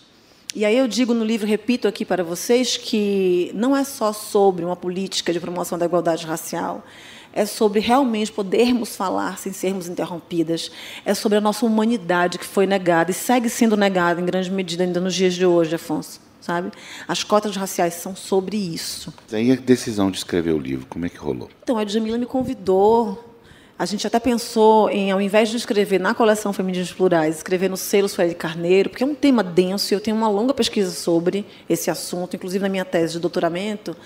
E 0.54 0.64
aí 0.64 0.78
eu 0.78 0.86
digo 0.86 1.12
no 1.12 1.24
livro, 1.24 1.48
repito 1.48 1.88
aqui 1.88 2.04
para 2.04 2.22
vocês, 2.22 2.76
que 2.76 3.50
não 3.54 3.76
é 3.76 3.82
só 3.82 4.12
sobre 4.12 4.64
uma 4.64 4.76
política 4.76 5.32
de 5.32 5.40
promoção 5.40 5.76
da 5.76 5.84
igualdade 5.84 6.24
racial, 6.24 6.84
é 7.32 7.44
sobre 7.44 7.80
realmente 7.80 8.30
podermos 8.30 8.94
falar 8.94 9.36
sem 9.36 9.52
sermos 9.52 9.88
interrompidas, 9.88 10.70
é 11.04 11.12
sobre 11.12 11.38
a 11.38 11.40
nossa 11.40 11.66
humanidade 11.66 12.38
que 12.38 12.44
foi 12.44 12.66
negada 12.66 13.10
e 13.10 13.14
segue 13.14 13.50
sendo 13.50 13.76
negada 13.76 14.20
em 14.20 14.24
grande 14.24 14.48
medida 14.48 14.84
ainda 14.84 15.00
nos 15.00 15.12
dias 15.12 15.34
de 15.34 15.44
hoje, 15.44 15.74
Afonso. 15.74 16.20
Sabe? 16.40 16.70
As 17.08 17.24
cotas 17.24 17.56
raciais 17.56 17.94
são 17.94 18.14
sobre 18.14 18.56
isso. 18.56 19.12
E 19.32 19.50
a 19.50 19.56
decisão 19.56 20.10
de 20.10 20.18
escrever 20.18 20.52
o 20.52 20.58
livro, 20.58 20.86
como 20.88 21.06
é 21.06 21.08
que 21.08 21.16
rolou? 21.16 21.48
Então, 21.62 21.78
a 21.78 21.84
Djamila 21.84 22.18
me 22.18 22.26
convidou 22.26 23.33
a 23.78 23.86
gente 23.86 24.06
até 24.06 24.20
pensou 24.20 24.88
em, 24.88 25.10
ao 25.10 25.20
invés 25.20 25.48
de 25.48 25.56
escrever 25.56 25.98
na 25.98 26.14
coleção 26.14 26.52
Femininos 26.52 26.92
Plurais, 26.92 27.36
escrever 27.36 27.68
no 27.68 27.76
selo 27.76 28.08
Sueli 28.08 28.34
Carneiro, 28.34 28.88
porque 28.88 29.02
é 29.02 29.06
um 29.06 29.14
tema 29.14 29.42
denso 29.42 29.92
e 29.92 29.94
eu 29.94 30.00
tenho 30.00 30.16
uma 30.16 30.28
longa 30.28 30.54
pesquisa 30.54 30.92
sobre 30.92 31.44
esse 31.68 31.90
assunto, 31.90 32.36
inclusive 32.36 32.62
na 32.62 32.68
minha 32.68 32.84
tese 32.84 33.14
de 33.14 33.18
doutoramento. 33.18 33.96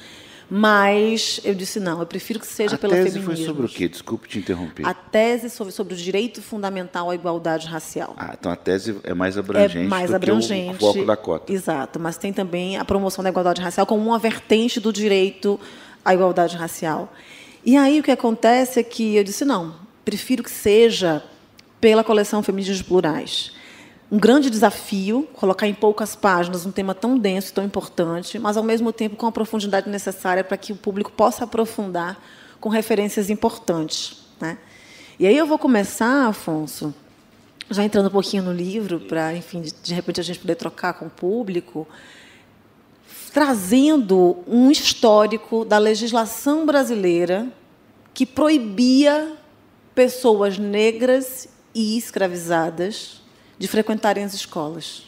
Mas 0.51 1.41
eu 1.45 1.55
disse 1.55 1.79
não, 1.79 2.01
eu 2.01 2.07
prefiro 2.07 2.41
que 2.41 2.47
seja 2.47 2.77
a 2.77 2.79
pela 2.79 2.95
feminismo. 2.95 3.21
A 3.21 3.27
tese 3.27 3.37
foi 3.37 3.47
sobre 3.47 3.67
o 3.67 3.69
quê? 3.69 3.87
Desculpe 3.87 4.27
te 4.27 4.39
interromper. 4.39 4.87
A 4.87 4.95
tese 4.95 5.51
sobre, 5.51 5.75
sobre 5.75 5.93
o 5.93 5.97
direito 5.97 6.41
fundamental 6.41 7.11
à 7.11 7.15
igualdade 7.15 7.67
racial. 7.67 8.15
Ah, 8.17 8.35
então 8.39 8.51
a 8.51 8.57
tese 8.57 8.97
é 9.05 9.13
mais 9.13 9.37
abrangente 9.37 9.77
é 9.77 9.83
mais 9.83 10.09
do 10.09 10.17
abrangente, 10.17 10.79
que 10.79 10.85
o 10.85 10.93
foco 10.95 11.05
da 11.05 11.17
cota. 11.19 11.53
Exato, 11.53 12.01
mas 12.01 12.17
tem 12.17 12.33
também 12.33 12.79
a 12.79 12.85
promoção 12.87 13.23
da 13.23 13.29
igualdade 13.29 13.61
racial 13.61 13.85
como 13.85 14.03
uma 14.03 14.19
vertente 14.19 14.81
do 14.81 14.91
direito 14.91 15.61
à 16.03 16.15
igualdade 16.15 16.57
racial. 16.57 17.13
E 17.69 17.77
aí 17.77 18.01
o 18.01 18.03
que 18.03 18.11
acontece 18.11 18.81
é 18.81 18.83
que 18.83 19.17
eu 19.17 19.23
disse, 19.23 19.45
não, 19.45 19.75
prefiro 20.03 20.43
que 20.43 20.51
seja 20.51 21.23
pela 21.79 22.03
coleção 22.03 22.43
Feminismos 22.43 22.81
Plurais. 22.81 23.53
um 24.11 24.17
grande 24.17 24.49
desafio 24.49 25.29
colocar 25.35 25.67
em 25.67 25.75
poucas 25.75 26.17
páginas 26.17 26.65
um 26.65 26.73
tema 26.73 26.95
tão 26.95 27.19
denso, 27.19 27.53
tão 27.53 27.63
importante, 27.63 28.39
mas 28.39 28.57
ao 28.57 28.65
mesmo 28.65 28.91
tempo 28.91 29.17
com 29.17 29.27
a 29.27 29.31
profundidade 29.31 29.91
necessária 29.91 30.43
para 30.43 30.57
que 30.57 30.73
o 30.73 30.77
público 30.77 31.13
possa 31.13 31.45
aprofundar 31.45 32.19
com 32.59 32.71
referências 32.71 33.29
importantes. 33.29 34.17
Né? 34.41 34.57
E 35.19 35.27
aí 35.27 35.37
eu 35.37 35.47
vou 35.47 35.59
começar, 35.59 36.27
Afonso, 36.27 36.95
já 37.69 37.85
entrando 37.85 38.07
um 38.07 38.13
pouquinho 38.13 38.45
no 38.45 38.53
livro, 38.55 38.99
para, 38.99 39.35
enfim, 39.37 39.61
de, 39.61 39.73
de 39.73 39.93
repente 39.93 40.21
a 40.21 40.25
gente 40.25 40.39
poder 40.39 40.55
trocar 40.55 40.95
com 40.95 41.05
o 41.05 41.11
público, 41.11 41.87
trazendo 43.31 44.39
um 44.47 44.71
histórico 44.71 45.67
da 45.67 45.77
legislação 45.77 46.65
brasileira 46.65 47.53
que 48.19 48.27
proibia 48.27 49.37
pessoas 49.95 50.59
negras 50.59 51.49
e 51.73 51.97
escravizadas 51.97 53.23
de 53.57 53.69
frequentarem 53.69 54.25
as 54.25 54.35
escolas. 54.35 55.05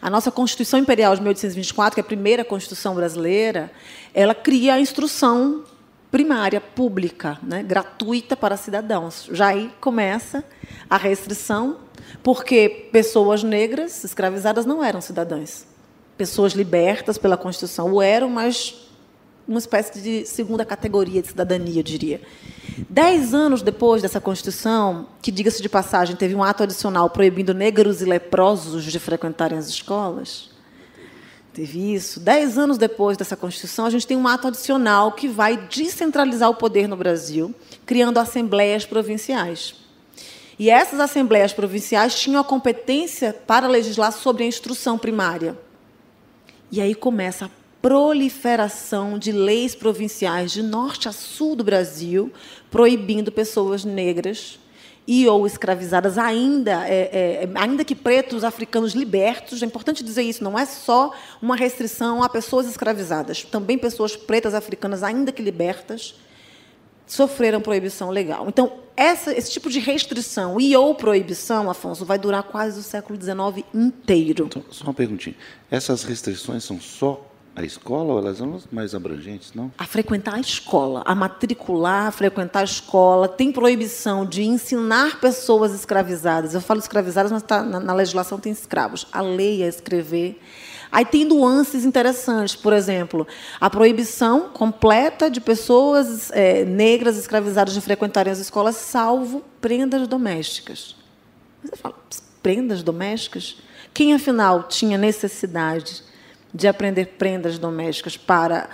A 0.00 0.10
nossa 0.10 0.28
Constituição 0.28 0.80
Imperial 0.80 1.14
de 1.14 1.22
1824, 1.22 1.94
que 1.94 2.00
é 2.00 2.02
a 2.02 2.04
primeira 2.04 2.44
Constituição 2.44 2.96
brasileira, 2.96 3.70
ela 4.12 4.34
cria 4.34 4.74
a 4.74 4.80
instrução 4.80 5.62
primária 6.10 6.60
pública, 6.60 7.38
né, 7.40 7.62
gratuita 7.62 8.36
para 8.36 8.56
cidadãos. 8.56 9.28
Já 9.30 9.50
aí 9.50 9.72
começa 9.80 10.42
a 10.90 10.96
restrição, 10.96 11.76
porque 12.20 12.88
pessoas 12.90 13.44
negras 13.44 14.02
escravizadas 14.02 14.66
não 14.66 14.82
eram 14.82 15.00
cidadãs. 15.00 15.68
Pessoas 16.18 16.52
libertas 16.52 17.16
pela 17.16 17.36
Constituição 17.36 17.92
o 17.92 18.02
eram, 18.02 18.28
mas 18.28 18.90
uma 19.46 19.58
espécie 19.58 20.00
de 20.00 20.26
segunda 20.26 20.64
categoria 20.64 21.20
de 21.20 21.28
cidadania, 21.28 21.80
eu 21.80 21.82
diria. 21.82 22.20
Dez 22.88 23.34
anos 23.34 23.62
depois 23.62 24.02
dessa 24.02 24.20
Constituição, 24.20 25.06
que, 25.20 25.30
diga-se 25.30 25.60
de 25.60 25.68
passagem, 25.68 26.16
teve 26.16 26.34
um 26.34 26.42
ato 26.42 26.62
adicional 26.62 27.10
proibindo 27.10 27.52
negros 27.52 28.00
e 28.00 28.04
leprosos 28.04 28.84
de 28.84 28.98
frequentarem 28.98 29.58
as 29.58 29.68
escolas, 29.68 30.50
teve 31.52 31.94
isso. 31.94 32.20
Dez 32.20 32.56
anos 32.56 32.78
depois 32.78 33.16
dessa 33.16 33.36
Constituição, 33.36 33.84
a 33.84 33.90
gente 33.90 34.06
tem 34.06 34.16
um 34.16 34.28
ato 34.28 34.48
adicional 34.48 35.12
que 35.12 35.28
vai 35.28 35.56
descentralizar 35.56 36.48
o 36.48 36.54
poder 36.54 36.86
no 36.86 36.96
Brasil, 36.96 37.54
criando 37.84 38.18
assembleias 38.18 38.86
provinciais. 38.86 39.74
E 40.58 40.70
essas 40.70 41.00
assembleias 41.00 41.52
provinciais 41.52 42.14
tinham 42.14 42.40
a 42.40 42.44
competência 42.44 43.32
para 43.46 43.66
legislar 43.66 44.12
sobre 44.12 44.44
a 44.44 44.46
instrução 44.46 44.96
primária. 44.96 45.58
E 46.70 46.80
aí 46.80 46.94
começa 46.94 47.46
a 47.46 47.50
proliferação 47.82 49.18
de 49.18 49.32
leis 49.32 49.74
provinciais 49.74 50.52
de 50.52 50.62
norte 50.62 51.08
a 51.08 51.12
sul 51.12 51.56
do 51.56 51.64
Brasil, 51.64 52.32
proibindo 52.70 53.32
pessoas 53.32 53.84
negras 53.84 54.60
e 55.06 55.26
ou 55.26 55.44
escravizadas, 55.44 56.16
ainda, 56.16 56.88
é, 56.88 57.42
é, 57.42 57.50
ainda 57.56 57.84
que 57.84 57.94
pretos 57.94 58.44
africanos 58.44 58.94
libertos. 58.94 59.60
É 59.60 59.66
importante 59.66 60.04
dizer 60.04 60.22
isso, 60.22 60.44
não 60.44 60.56
é 60.56 60.64
só 60.64 61.12
uma 61.42 61.56
restrição 61.56 62.22
a 62.22 62.28
pessoas 62.28 62.68
escravizadas, 62.68 63.42
também 63.42 63.76
pessoas 63.76 64.14
pretas 64.14 64.54
africanas, 64.54 65.02
ainda 65.02 65.32
que 65.32 65.42
libertas, 65.42 66.14
sofreram 67.04 67.60
proibição 67.60 68.10
legal. 68.10 68.46
Então, 68.48 68.74
essa, 68.96 69.36
esse 69.36 69.50
tipo 69.50 69.68
de 69.68 69.80
restrição 69.80 70.60
e 70.60 70.76
ou 70.76 70.94
proibição, 70.94 71.68
Afonso, 71.68 72.04
vai 72.04 72.18
durar 72.18 72.44
quase 72.44 72.78
o 72.78 72.82
século 72.82 73.20
XIX 73.20 73.66
inteiro. 73.74 74.46
Então, 74.46 74.64
só 74.70 74.84
uma 74.84 74.94
perguntinha. 74.94 75.34
Essas 75.68 76.04
restrições 76.04 76.62
são 76.62 76.80
só 76.80 77.31
a 77.54 77.62
escola 77.62 78.18
elas 78.18 78.38
são 78.38 78.58
mais 78.70 78.94
abrangentes, 78.94 79.52
não? 79.52 79.70
A 79.76 79.84
frequentar 79.84 80.34
a 80.34 80.40
escola, 80.40 81.02
a 81.04 81.14
matricular, 81.14 82.06
a 82.06 82.10
frequentar 82.10 82.60
a 82.60 82.64
escola. 82.64 83.28
Tem 83.28 83.52
proibição 83.52 84.24
de 84.24 84.42
ensinar 84.42 85.20
pessoas 85.20 85.74
escravizadas. 85.74 86.54
Eu 86.54 86.62
falo 86.62 86.80
escravizadas, 86.80 87.30
mas 87.30 87.42
tá, 87.42 87.62
na, 87.62 87.78
na 87.78 87.92
legislação 87.92 88.38
tem 88.38 88.52
escravos. 88.52 89.06
A 89.12 89.20
lei 89.20 89.62
é 89.62 89.68
escrever. 89.68 90.40
Aí 90.90 91.04
tem 91.04 91.26
nuances 91.26 91.84
interessantes, 91.84 92.56
por 92.56 92.72
exemplo, 92.72 93.26
a 93.60 93.68
proibição 93.68 94.50
completa 94.50 95.30
de 95.30 95.40
pessoas 95.40 96.30
é, 96.32 96.64
negras 96.64 97.16
escravizadas 97.16 97.74
de 97.74 97.80
frequentarem 97.80 98.32
as 98.32 98.38
escolas, 98.38 98.76
salvo 98.76 99.42
prendas 99.60 100.06
domésticas. 100.08 100.96
Você 101.62 101.76
fala, 101.76 101.94
prendas 102.42 102.82
domésticas? 102.82 103.56
Quem, 103.94 104.14
afinal, 104.14 104.64
tinha 104.64 104.98
necessidade 104.98 106.02
de 106.54 106.68
aprender 106.68 107.16
prendas 107.18 107.58
domésticas 107.58 108.16
para 108.16 108.68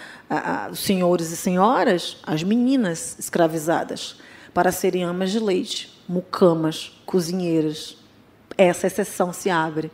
os 0.70 0.80
senhores 0.80 1.30
e 1.30 1.36
senhoras, 1.36 2.18
as 2.24 2.42
meninas 2.42 3.16
escravizadas, 3.18 4.16
para 4.52 4.72
serem 4.72 5.04
amas 5.04 5.30
de 5.30 5.38
leite, 5.38 6.02
mucamas, 6.08 6.92
cozinheiras. 7.06 7.96
Essa 8.56 8.88
exceção 8.88 9.32
se 9.32 9.48
abre. 9.48 9.90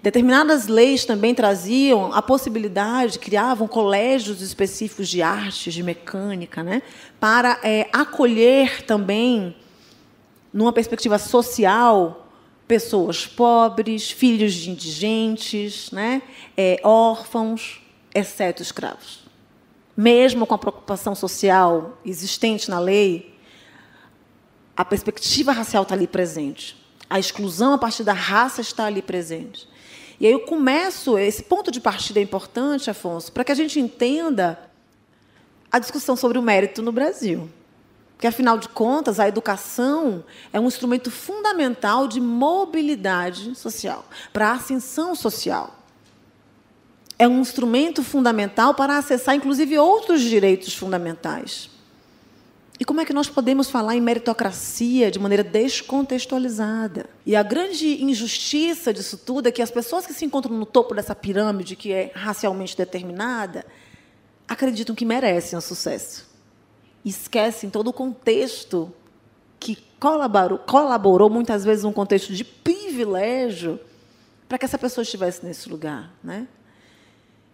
Determinadas 0.00 0.68
leis 0.68 1.04
também 1.04 1.34
traziam 1.34 2.12
a 2.12 2.22
possibilidade, 2.22 3.18
criavam 3.18 3.66
colégios 3.66 4.40
específicos 4.40 5.08
de 5.08 5.20
artes, 5.20 5.74
de 5.74 5.82
mecânica, 5.82 6.62
né, 6.62 6.82
para 7.18 7.58
é, 7.64 7.88
acolher 7.92 8.84
também, 8.84 9.56
numa 10.52 10.72
perspectiva 10.72 11.18
social, 11.18 12.27
pessoas 12.68 13.26
pobres, 13.26 14.10
filhos 14.10 14.52
de 14.52 14.70
indigentes, 14.70 15.90
né, 15.90 16.22
é, 16.56 16.78
órfãos, 16.84 17.80
exceto 18.14 18.62
escravos. 18.62 19.26
Mesmo 19.96 20.46
com 20.46 20.54
a 20.54 20.58
preocupação 20.58 21.14
social 21.14 21.98
existente 22.04 22.70
na 22.70 22.78
lei, 22.78 23.34
a 24.76 24.84
perspectiva 24.84 25.50
racial 25.50 25.82
está 25.82 25.94
ali 25.94 26.06
presente. 26.06 26.76
A 27.10 27.18
exclusão 27.18 27.72
a 27.72 27.78
partir 27.78 28.04
da 28.04 28.12
raça 28.12 28.60
está 28.60 28.84
ali 28.84 29.02
presente. 29.02 29.66
E 30.20 30.26
aí 30.26 30.32
eu 30.32 30.40
começo, 30.40 31.18
esse 31.18 31.42
ponto 31.42 31.70
de 31.70 31.80
partida 31.80 32.20
é 32.20 32.22
importante, 32.22 32.90
Afonso, 32.90 33.32
para 33.32 33.44
que 33.44 33.52
a 33.52 33.54
gente 33.54 33.80
entenda 33.80 34.58
a 35.72 35.78
discussão 35.78 36.16
sobre 36.16 36.38
o 36.38 36.42
mérito 36.42 36.82
no 36.82 36.92
Brasil. 36.92 37.48
Porque, 38.18 38.26
afinal 38.26 38.58
de 38.58 38.68
contas, 38.68 39.20
a 39.20 39.28
educação 39.28 40.24
é 40.52 40.58
um 40.58 40.66
instrumento 40.66 41.08
fundamental 41.08 42.08
de 42.08 42.20
mobilidade 42.20 43.54
social, 43.54 44.04
para 44.32 44.48
a 44.48 44.52
ascensão 44.54 45.14
social. 45.14 45.78
É 47.16 47.28
um 47.28 47.40
instrumento 47.40 48.02
fundamental 48.02 48.74
para 48.74 48.98
acessar, 48.98 49.36
inclusive, 49.36 49.78
outros 49.78 50.20
direitos 50.20 50.74
fundamentais. 50.74 51.70
E 52.80 52.84
como 52.84 53.00
é 53.00 53.04
que 53.04 53.12
nós 53.12 53.28
podemos 53.28 53.70
falar 53.70 53.94
em 53.94 54.00
meritocracia 54.00 55.12
de 55.12 55.20
maneira 55.20 55.44
descontextualizada? 55.44 57.08
E 57.24 57.36
a 57.36 57.42
grande 57.44 58.02
injustiça 58.02 58.92
disso 58.92 59.16
tudo 59.16 59.46
é 59.46 59.52
que 59.52 59.62
as 59.62 59.70
pessoas 59.70 60.04
que 60.04 60.12
se 60.12 60.24
encontram 60.24 60.56
no 60.56 60.66
topo 60.66 60.92
dessa 60.92 61.14
pirâmide, 61.14 61.76
que 61.76 61.92
é 61.92 62.10
racialmente 62.16 62.76
determinada, 62.76 63.64
acreditam 64.48 64.96
que 64.96 65.04
merecem 65.04 65.56
o 65.56 65.62
sucesso 65.62 66.26
esquecem 67.08 67.70
todo 67.70 67.88
o 67.88 67.92
contexto 67.92 68.92
que 69.58 69.76
colaborou, 69.98 70.58
colaborou 70.58 71.30
muitas 71.30 71.64
vezes 71.64 71.84
um 71.84 71.92
contexto 71.92 72.32
de 72.32 72.44
privilégio 72.44 73.80
para 74.48 74.58
que 74.58 74.64
essa 74.64 74.78
pessoa 74.78 75.02
estivesse 75.02 75.44
nesse 75.44 75.68
lugar, 75.68 76.12
né? 76.22 76.48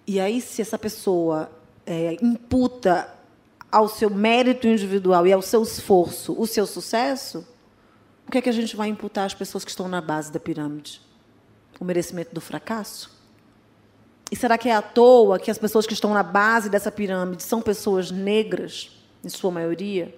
E 0.07 0.21
aí, 0.21 0.41
se 0.41 0.61
essa 0.61 0.79
pessoa 0.79 1.51
é, 1.87 2.17
imputa 2.23 3.09
ao 3.73 3.89
seu 3.89 4.11
mérito 4.11 4.69
individual 4.69 5.27
e 5.27 5.33
ao 5.33 5.43
seu 5.43 5.63
esforço 5.63 6.35
o 6.39 6.47
seu 6.47 6.67
sucesso, 6.67 7.47
o 8.27 8.31
que 8.31 8.39
é 8.39 8.43
que 8.43 8.49
a 8.49 8.53
gente 8.53 8.77
vai 8.77 8.89
imputar 8.89 9.27
às 9.27 9.35
pessoas 9.35 9.65
que 9.65 9.71
estão 9.71 9.89
na 9.89 10.01
base 10.01 10.31
da 10.31 10.39
pirâmide? 10.39 11.01
O 11.81 11.85
merecimento 11.85 12.35
do 12.35 12.41
fracasso? 12.41 13.11
E 14.31 14.37
será 14.37 14.57
que 14.57 14.69
é 14.69 14.75
à 14.75 14.83
toa 14.83 15.39
que 15.39 15.51
as 15.51 15.59
pessoas 15.59 15.87
que 15.87 15.93
estão 15.93 16.15
na 16.15 16.23
base 16.23 16.69
dessa 16.69 16.91
pirâmide 16.91 17.43
são 17.43 17.61
pessoas 17.61 18.11
negras? 18.11 18.91
Em 19.25 19.29
sua 19.29 19.51
maioria. 19.51 20.15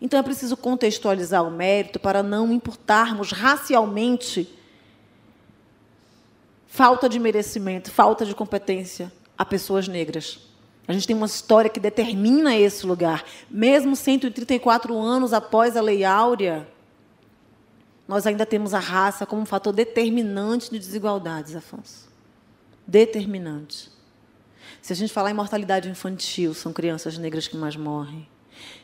Então 0.00 0.20
é 0.20 0.22
preciso 0.22 0.56
contextualizar 0.56 1.42
o 1.42 1.50
mérito 1.50 1.98
para 1.98 2.22
não 2.22 2.52
imputarmos 2.52 3.32
racialmente 3.32 4.46
falta 6.66 7.08
de 7.08 7.18
merecimento, 7.18 7.90
falta 7.90 8.26
de 8.26 8.34
competência 8.34 9.12
a 9.38 9.44
pessoas 9.44 9.88
negras. 9.88 10.40
A 10.86 10.92
gente 10.92 11.06
tem 11.06 11.16
uma 11.16 11.24
história 11.24 11.70
que 11.70 11.80
determina 11.80 12.54
esse 12.54 12.84
lugar. 12.84 13.24
Mesmo 13.48 13.96
134 13.96 14.98
anos 14.98 15.32
após 15.32 15.76
a 15.76 15.80
Lei 15.80 16.04
Áurea, 16.04 16.68
nós 18.06 18.26
ainda 18.26 18.44
temos 18.44 18.74
a 18.74 18.78
raça 18.78 19.24
como 19.24 19.40
um 19.40 19.46
fator 19.46 19.72
determinante 19.72 20.70
de 20.70 20.78
desigualdades, 20.78 21.56
Afonso. 21.56 22.10
Determinante. 22.86 23.90
Se 24.82 24.92
a 24.92 24.96
gente 24.96 25.12
falar 25.14 25.30
em 25.30 25.34
mortalidade 25.34 25.88
infantil, 25.88 26.52
são 26.52 26.74
crianças 26.74 27.16
negras 27.16 27.48
que 27.48 27.56
mais 27.56 27.74
morrem 27.74 28.28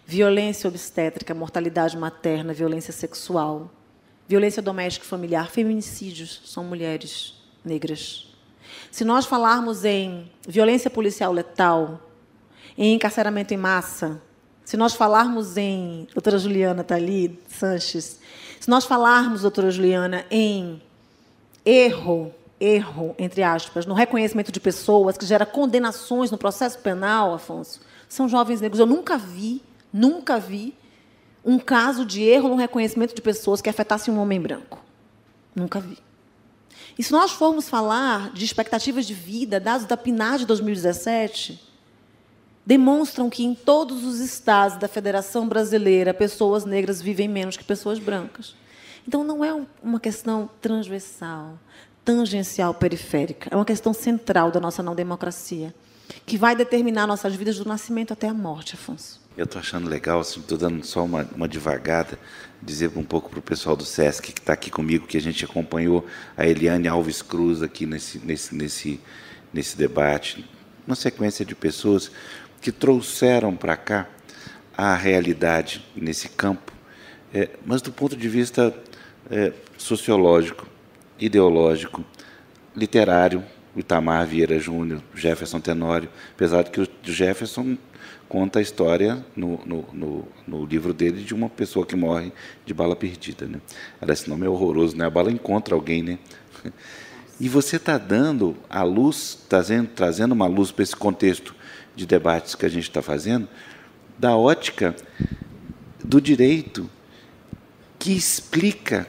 violência 0.06 0.68
obstétrica, 0.68 1.34
mortalidade 1.34 1.96
materna, 1.96 2.52
violência 2.52 2.92
sexual, 2.92 3.70
violência 4.26 4.62
doméstica 4.62 5.04
e 5.04 5.08
familiar, 5.08 5.50
feminicídios 5.50 6.42
são 6.44 6.64
mulheres 6.64 7.34
negras. 7.64 8.28
Se 8.90 9.04
nós 9.04 9.26
falarmos 9.26 9.84
em 9.84 10.30
violência 10.46 10.90
policial 10.90 11.32
letal, 11.32 12.00
em 12.76 12.94
encarceramento 12.94 13.52
em 13.52 13.56
massa, 13.56 14.20
se 14.64 14.76
nós 14.76 14.94
falarmos 14.94 15.56
em, 15.56 16.06
doutora 16.12 16.38
Juliana 16.38 16.82
está 16.82 16.94
ali, 16.94 17.40
Sanches, 17.48 18.20
se 18.60 18.68
nós 18.70 18.84
falarmos, 18.84 19.42
doutora 19.42 19.70
Juliana, 19.70 20.24
em 20.30 20.80
erro, 21.64 22.32
erro, 22.60 23.14
entre 23.18 23.42
aspas, 23.42 23.86
no 23.86 23.94
reconhecimento 23.94 24.52
de 24.52 24.60
pessoas, 24.60 25.16
que 25.16 25.26
gera 25.26 25.46
condenações 25.46 26.30
no 26.30 26.38
processo 26.38 26.78
penal, 26.78 27.34
Afonso, 27.34 27.80
são 28.11 28.29
jovens 28.29 28.61
negros. 28.61 28.81
Eu 28.81 28.87
nunca 28.87 29.17
vi, 29.17 29.62
nunca 29.93 30.38
vi 30.38 30.75
um 31.43 31.59
caso 31.59 32.05
de 32.05 32.23
erro 32.23 32.49
no 32.49 32.57
reconhecimento 32.57 33.14
de 33.14 33.23
pessoas 33.23 33.62
que 33.62 33.71
afetasse 33.71 34.11
um 34.11 34.19
homem 34.19 34.40
branco. 34.40 34.85
Nunca 35.55 35.81
vi. 35.81 35.97
E 36.99 37.02
se 37.02 37.12
nós 37.12 37.31
formos 37.31 37.69
falar 37.69 38.33
de 38.33 38.45
expectativas 38.45 39.07
de 39.07 39.14
vida, 39.14 39.59
dados 39.59 39.87
da 39.87 39.97
PNAD 39.97 40.40
de 40.40 40.47
2017, 40.47 41.62
demonstram 42.67 43.31
que 43.31 43.45
em 43.45 43.55
todos 43.55 44.05
os 44.05 44.19
estados 44.19 44.76
da 44.76 44.88
Federação 44.88 45.49
Brasileira, 45.49 46.12
pessoas 46.12 46.64
negras 46.64 47.00
vivem 47.00 47.29
menos 47.29 47.57
que 47.57 47.64
pessoas 47.64 47.99
brancas. 47.99 48.55
Então, 49.07 49.25
não 49.25 49.45
é 49.45 49.55
uma 49.83 49.99
questão 49.99 50.50
transversal, 50.61 51.59
tangencial, 52.05 52.75
periférica. 52.75 53.49
É 53.50 53.57
uma 53.57 53.64
questão 53.64 53.95
central 53.95 54.50
da 54.50 54.61
nossa 54.61 54.83
não 54.83 54.95
democracia, 54.95 55.75
que 56.26 56.37
vai 56.37 56.55
determinar 56.55 57.07
nossas 57.07 57.35
vidas 57.35 57.59
do 57.59 57.64
nascimento 57.64 58.12
até 58.12 58.29
a 58.29 58.35
morte, 58.35 58.75
Afonso. 58.75 59.21
Eu 59.37 59.45
estou 59.45 59.61
achando 59.61 59.88
legal, 59.88 60.21
estou 60.21 60.43
assim, 60.43 60.57
dando 60.57 60.85
só 60.85 61.05
uma, 61.05 61.29
uma 61.35 61.49
devagada, 61.49 62.19
dizer 62.61 62.90
um 62.97 63.05
pouco 63.05 63.31
para 63.31 63.38
o 63.38 63.43
pessoal 63.43 63.76
do 63.76 63.85
SESC 63.85 64.33
que 64.33 64.40
está 64.40 64.52
aqui 64.52 64.71
comigo, 64.71 65.07
que 65.07 65.17
a 65.17 65.21
gente 65.21 65.45
acompanhou 65.45 66.05
a 66.37 66.47
Eliane 66.47 66.88
Alves 66.88 67.23
Cruz 67.23 67.62
aqui 67.62 67.87
nesse, 67.87 68.19
nesse, 68.19 68.55
nesse, 68.55 69.00
nesse 69.52 69.76
debate, 69.76 70.45
uma 70.87 70.97
sequência 70.97 71.45
de 71.45 71.55
pessoas 71.55 72.11
que 72.61 72.71
trouxeram 72.71 73.57
para 73.57 73.76
cá 73.76 74.09
a 74.76 74.95
realidade 74.95 75.85
nesse 75.95 76.29
campo, 76.29 76.73
é, 77.33 77.50
mas 77.64 77.81
do 77.81 77.93
ponto 77.93 78.17
de 78.17 78.29
vista 78.29 78.75
é, 79.31 79.52
sociológico, 79.79 80.67
ideológico, 81.19 82.05
literário, 82.75 83.45
Itamar 83.76 84.26
Vieira 84.26 84.58
Júnior, 84.58 85.02
Jefferson 85.14 85.60
Tenório, 85.60 86.08
apesar 86.34 86.62
de 86.62 86.70
que 86.70 86.80
o 86.80 86.88
Jefferson 87.02 87.76
conta 88.28 88.58
a 88.58 88.62
história 88.62 89.24
no, 89.34 89.60
no, 89.66 89.84
no, 89.92 90.28
no, 90.46 90.64
livro 90.64 90.94
dele 90.94 91.22
de 91.22 91.34
uma 91.34 91.48
pessoa 91.48 91.84
que 91.84 91.96
morre 91.96 92.32
de 92.64 92.72
bala 92.72 92.94
perdida. 92.94 93.46
Né? 93.46 93.60
Esse 94.08 94.28
nome 94.28 94.46
é 94.46 94.48
horroroso, 94.48 94.96
né? 94.96 95.04
a 95.04 95.10
bala 95.10 95.30
encontra 95.30 95.74
alguém. 95.74 96.02
Né? 96.02 96.18
E 97.40 97.48
você 97.48 97.76
está 97.76 97.98
dando 97.98 98.56
a 98.68 98.82
luz, 98.82 99.38
trazendo, 99.48 99.88
trazendo 99.88 100.32
uma 100.32 100.46
luz 100.46 100.70
para 100.70 100.82
esse 100.82 100.94
contexto 100.94 101.54
de 101.96 102.06
debates 102.06 102.54
que 102.54 102.66
a 102.66 102.68
gente 102.68 102.84
está 102.84 103.02
fazendo, 103.02 103.48
da 104.18 104.36
ótica 104.36 104.94
do 106.04 106.20
direito, 106.20 106.88
que 107.98 108.12
explica, 108.12 109.08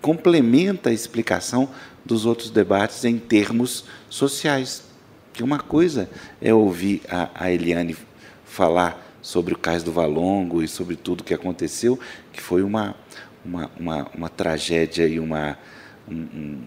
complementa 0.00 0.90
a 0.90 0.92
explicação 0.92 1.68
dos 2.08 2.24
outros 2.24 2.50
debates 2.50 3.04
em 3.04 3.18
termos 3.18 3.84
sociais. 4.08 4.82
Que 5.32 5.42
uma 5.42 5.60
coisa 5.60 6.10
é 6.40 6.52
ouvir 6.52 7.02
a, 7.08 7.30
a 7.34 7.52
Eliane 7.52 7.94
falar 8.44 9.06
sobre 9.22 9.54
o 9.54 9.58
Cais 9.58 9.82
do 9.82 9.92
Valongo 9.92 10.62
e 10.62 10.66
sobre 10.66 10.96
tudo 10.96 11.22
que 11.22 11.34
aconteceu, 11.34 12.00
que 12.32 12.40
foi 12.40 12.62
uma, 12.62 12.96
uma, 13.44 13.70
uma, 13.78 14.10
uma 14.14 14.28
tragédia 14.28 15.06
e 15.06 15.20
uma. 15.20 15.56
Um, 16.08 16.14
um, 16.14 16.62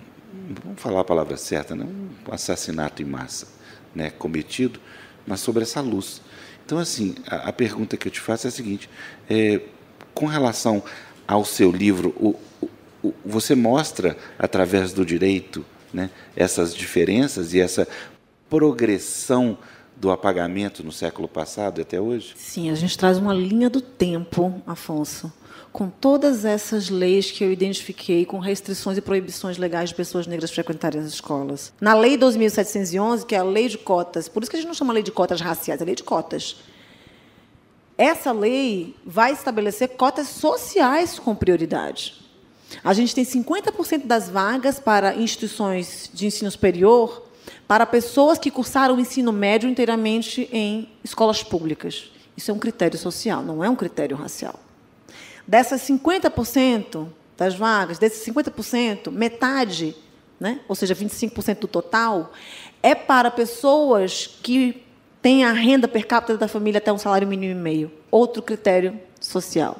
vamos 0.63 0.79
falar 0.79 1.01
a 1.01 1.03
palavra 1.03 1.35
certa, 1.35 1.75
né? 1.75 1.83
um 1.83 2.33
assassinato 2.33 3.01
em 3.01 3.05
massa 3.05 3.47
né? 3.95 4.11
cometido, 4.11 4.79
mas 5.25 5.39
sobre 5.39 5.63
essa 5.63 5.81
luz. 5.81 6.21
Então, 6.63 6.77
assim, 6.77 7.15
a, 7.27 7.49
a 7.49 7.53
pergunta 7.53 7.97
que 7.97 8.07
eu 8.07 8.11
te 8.11 8.21
faço 8.21 8.47
é 8.47 8.49
a 8.49 8.51
seguinte: 8.51 8.89
é, 9.27 9.59
com 10.13 10.27
relação 10.27 10.83
ao 11.27 11.43
seu 11.43 11.71
livro, 11.71 12.09
o, 12.17 12.39
o, 12.63 12.69
você 13.25 13.55
mostra, 13.55 14.17
através 14.37 14.93
do 14.93 15.05
direito, 15.05 15.65
né, 15.93 16.09
essas 16.35 16.75
diferenças 16.75 17.53
e 17.53 17.59
essa 17.59 17.87
progressão 18.49 19.57
do 19.95 20.09
apagamento 20.09 20.83
no 20.83 20.91
século 20.91 21.27
passado 21.27 21.81
até 21.81 22.01
hoje? 22.01 22.33
Sim, 22.35 22.69
a 22.69 22.75
gente 22.75 22.97
traz 22.97 23.17
uma 23.17 23.33
linha 23.33 23.69
do 23.69 23.79
tempo, 23.79 24.61
Afonso, 24.65 25.31
com 25.71 25.89
todas 25.89 26.43
essas 26.43 26.89
leis 26.89 27.31
que 27.31 27.43
eu 27.43 27.51
identifiquei 27.51 28.25
com 28.25 28.39
restrições 28.39 28.97
e 28.97 29.01
proibições 29.01 29.57
legais 29.57 29.89
de 29.89 29.95
pessoas 29.95 30.27
negras 30.27 30.51
frequentarem 30.51 30.99
as 30.99 31.07
escolas. 31.07 31.71
Na 31.79 31.93
Lei 31.93 32.17
2711, 32.17 33.25
que 33.25 33.35
é 33.35 33.37
a 33.37 33.43
lei 33.43 33.69
de 33.69 33.77
cotas, 33.77 34.27
por 34.27 34.41
isso 34.41 34.49
que 34.49 34.57
a 34.57 34.59
gente 34.59 34.67
não 34.67 34.73
chama 34.75 34.91
lei 34.91 35.03
de 35.03 35.11
cotas 35.11 35.39
raciais, 35.39 35.81
é 35.81 35.85
lei 35.85 35.95
de 35.95 36.03
cotas. 36.03 36.57
Essa 37.97 38.31
lei 38.31 38.95
vai 39.05 39.31
estabelecer 39.31 39.89
cotas 39.89 40.27
sociais 40.27 41.19
com 41.19 41.35
prioridade. 41.35 42.15
A 42.83 42.93
gente 42.93 43.13
tem 43.13 43.23
50% 43.23 44.05
das 44.05 44.29
vagas 44.29 44.79
para 44.79 45.15
instituições 45.15 46.09
de 46.13 46.25
ensino 46.25 46.49
superior 46.49 47.23
para 47.67 47.85
pessoas 47.85 48.37
que 48.37 48.51
cursaram 48.51 48.95
o 48.95 48.99
ensino 48.99 49.31
médio 49.31 49.69
inteiramente 49.69 50.49
em 50.51 50.89
escolas 51.03 51.43
públicas. 51.43 52.11
Isso 52.35 52.51
é 52.51 52.53
um 52.53 52.59
critério 52.59 52.97
social, 52.97 53.41
não 53.41 53.63
é 53.63 53.69
um 53.69 53.75
critério 53.75 54.15
racial. 54.17 54.59
Dessas 55.47 55.81
50% 55.81 57.07
das 57.37 57.55
vagas, 57.55 57.97
desses 57.97 58.25
50%, 58.27 59.11
metade, 59.11 59.95
né, 60.39 60.59
ou 60.67 60.75
seja, 60.75 60.95
25% 60.95 61.59
do 61.59 61.67
total, 61.67 62.31
é 62.81 62.93
para 62.93 63.31
pessoas 63.31 64.27
que 64.41 64.83
têm 65.21 65.43
a 65.43 65.51
renda 65.51 65.87
per 65.87 66.05
capita 66.05 66.37
da 66.37 66.47
família 66.47 66.79
até 66.79 66.91
um 66.91 66.97
salário 66.97 67.27
mínimo 67.27 67.51
e 67.51 67.55
meio. 67.55 67.91
Outro 68.09 68.41
critério 68.41 68.99
social. 69.19 69.79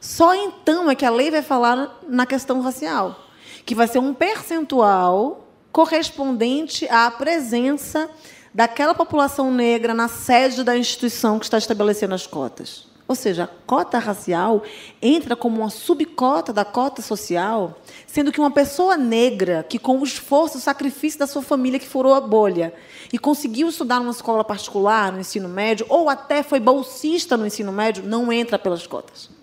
Só 0.00 0.34
então 0.34 0.90
é 0.90 0.94
que 0.94 1.04
a 1.04 1.10
lei 1.10 1.30
vai 1.30 1.42
falar 1.42 1.98
na 2.08 2.26
questão 2.26 2.60
racial, 2.60 3.26
que 3.64 3.74
vai 3.74 3.88
ser 3.88 3.98
um 3.98 4.14
percentual 4.14 5.46
correspondente 5.72 6.88
à 6.88 7.10
presença 7.10 8.08
daquela 8.54 8.94
população 8.94 9.52
negra 9.52 9.92
na 9.92 10.08
sede 10.08 10.64
da 10.64 10.76
instituição 10.76 11.38
que 11.38 11.44
está 11.44 11.58
estabelecendo 11.58 12.14
as 12.14 12.26
cotas. 12.26 12.86
Ou 13.08 13.14
seja, 13.14 13.44
a 13.44 13.66
cota 13.66 13.98
racial 13.98 14.62
entra 15.00 15.36
como 15.36 15.60
uma 15.60 15.70
subcota 15.70 16.52
da 16.52 16.64
cota 16.64 17.02
social, 17.02 17.78
sendo 18.06 18.32
que 18.32 18.40
uma 18.40 18.50
pessoa 18.50 18.96
negra 18.96 19.64
que, 19.68 19.78
com 19.78 20.00
o 20.00 20.04
esforço, 20.04 20.58
o 20.58 20.60
sacrifício 20.60 21.18
da 21.18 21.26
sua 21.26 21.42
família 21.42 21.78
que 21.78 21.86
furou 21.86 22.14
a 22.14 22.20
bolha 22.20 22.74
e 23.12 23.18
conseguiu 23.18 23.68
estudar 23.68 24.00
numa 24.00 24.10
escola 24.10 24.42
particular, 24.42 25.12
no 25.12 25.20
ensino 25.20 25.48
médio, 25.48 25.86
ou 25.88 26.08
até 26.08 26.42
foi 26.42 26.58
bolsista 26.58 27.36
no 27.36 27.46
ensino 27.46 27.70
médio, 27.70 28.02
não 28.02 28.32
entra 28.32 28.58
pelas 28.58 28.86
cotas 28.86 29.35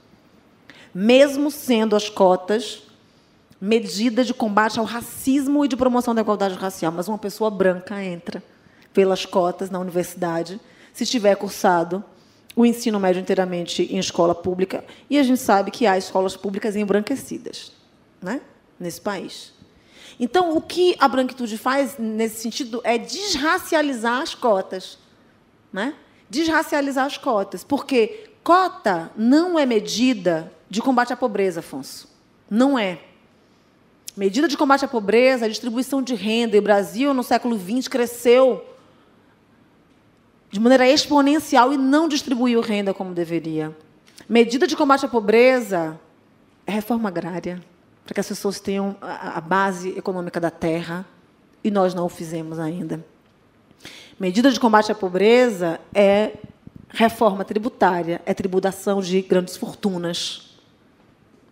mesmo 0.94 1.50
sendo 1.50 1.96
as 1.96 2.10
cotas 2.10 2.84
medidas 3.60 4.28
de 4.28 4.34
combate 4.34 4.78
ao 4.78 4.86
racismo 4.86 5.64
e 5.64 5.68
de 5.68 5.78
promoção 5.78 6.14
da 6.14 6.22
igualdade 6.22 6.56
racial. 6.56 6.92
Mas 6.92 7.08
uma 7.08 7.18
pessoa 7.18 7.50
branca 7.50 8.04
entra 8.04 8.44
pelas 8.94 9.26
cotas 9.26 9.70
na 9.70 9.80
universidade, 9.80 10.60
se 10.94 11.06
tiver 11.06 11.36
cursado 11.36 12.04
o 12.56 12.66
ensino 12.66 13.00
médio 13.00 13.20
inteiramente 13.20 13.84
em 13.84 13.98
escola 13.98 14.36
pública, 14.36 14.86
e 15.10 15.18
a 15.18 15.24
gente 15.24 15.40
sabe 15.40 15.72
que 15.72 15.88
há 15.88 15.98
escolas 15.98 16.38
públicas 16.38 16.76
embranquecidas 16.76 17.72
né, 18.22 18.42
nesse 18.80 19.02
país. 19.02 19.54
Então, 20.20 20.56
o 20.56 20.62
que 20.62 20.96
a 21.00 21.08
branquitude 21.08 21.58
faz 21.58 21.98
nesse 21.98 22.42
sentido 22.42 22.82
é 22.84 22.98
desracializar 22.98 24.22
as 24.22 24.36
cotas. 24.36 25.00
Né? 25.72 25.96
Desracializar 26.30 27.06
as 27.06 27.18
cotas. 27.18 27.64
Porque 27.64 28.30
cota 28.44 29.12
não 29.16 29.58
é 29.58 29.66
medida 29.66 30.52
de 30.74 30.82
combate 30.82 31.14
à 31.14 31.16
pobreza, 31.16 31.60
Afonso. 31.60 32.10
Não 32.50 32.80
é. 32.80 32.98
Medida 34.18 34.48
de 34.48 34.58
combate 34.58 34.84
à 34.84 34.88
pobreza, 34.88 35.46
a 35.46 35.48
distribuição 35.48 36.02
de 36.02 36.16
renda. 36.16 36.56
E 36.56 36.60
o 36.60 36.64
Brasil, 36.64 37.14
no 37.14 37.22
século 37.22 37.56
XX, 37.56 37.88
cresceu 37.88 38.66
de 40.50 40.60
maneira 40.60 40.90
exponencial 40.90 41.72
e 41.72 41.78
não 41.78 42.08
distribuiu 42.08 42.60
renda 42.60 42.92
como 42.92 43.14
deveria. 43.14 43.76
Medida 44.28 44.66
de 44.66 44.76
combate 44.76 45.06
à 45.06 45.08
pobreza 45.08 46.00
é 46.66 46.72
reforma 46.72 47.08
agrária, 47.08 47.62
para 48.04 48.16
que 48.16 48.20
as 48.20 48.28
pessoas 48.28 48.60
tenham 48.60 48.96
a 49.00 49.40
base 49.40 49.90
econômica 49.90 50.40
da 50.40 50.50
terra, 50.50 51.06
e 51.64 51.70
nós 51.70 51.94
não 51.94 52.08
o 52.08 52.10
fizemos 52.10 52.58
ainda. 52.58 53.06
Medida 54.20 54.52
de 54.52 54.60
combate 54.60 54.92
à 54.92 54.96
pobreza 54.96 55.80
é 55.94 56.32
reforma 56.90 57.46
tributária, 57.46 58.24
é 58.26 58.34
tributação 58.34 59.02
de 59.02 59.22
grandes 59.22 59.56
fortunas. 59.56 60.53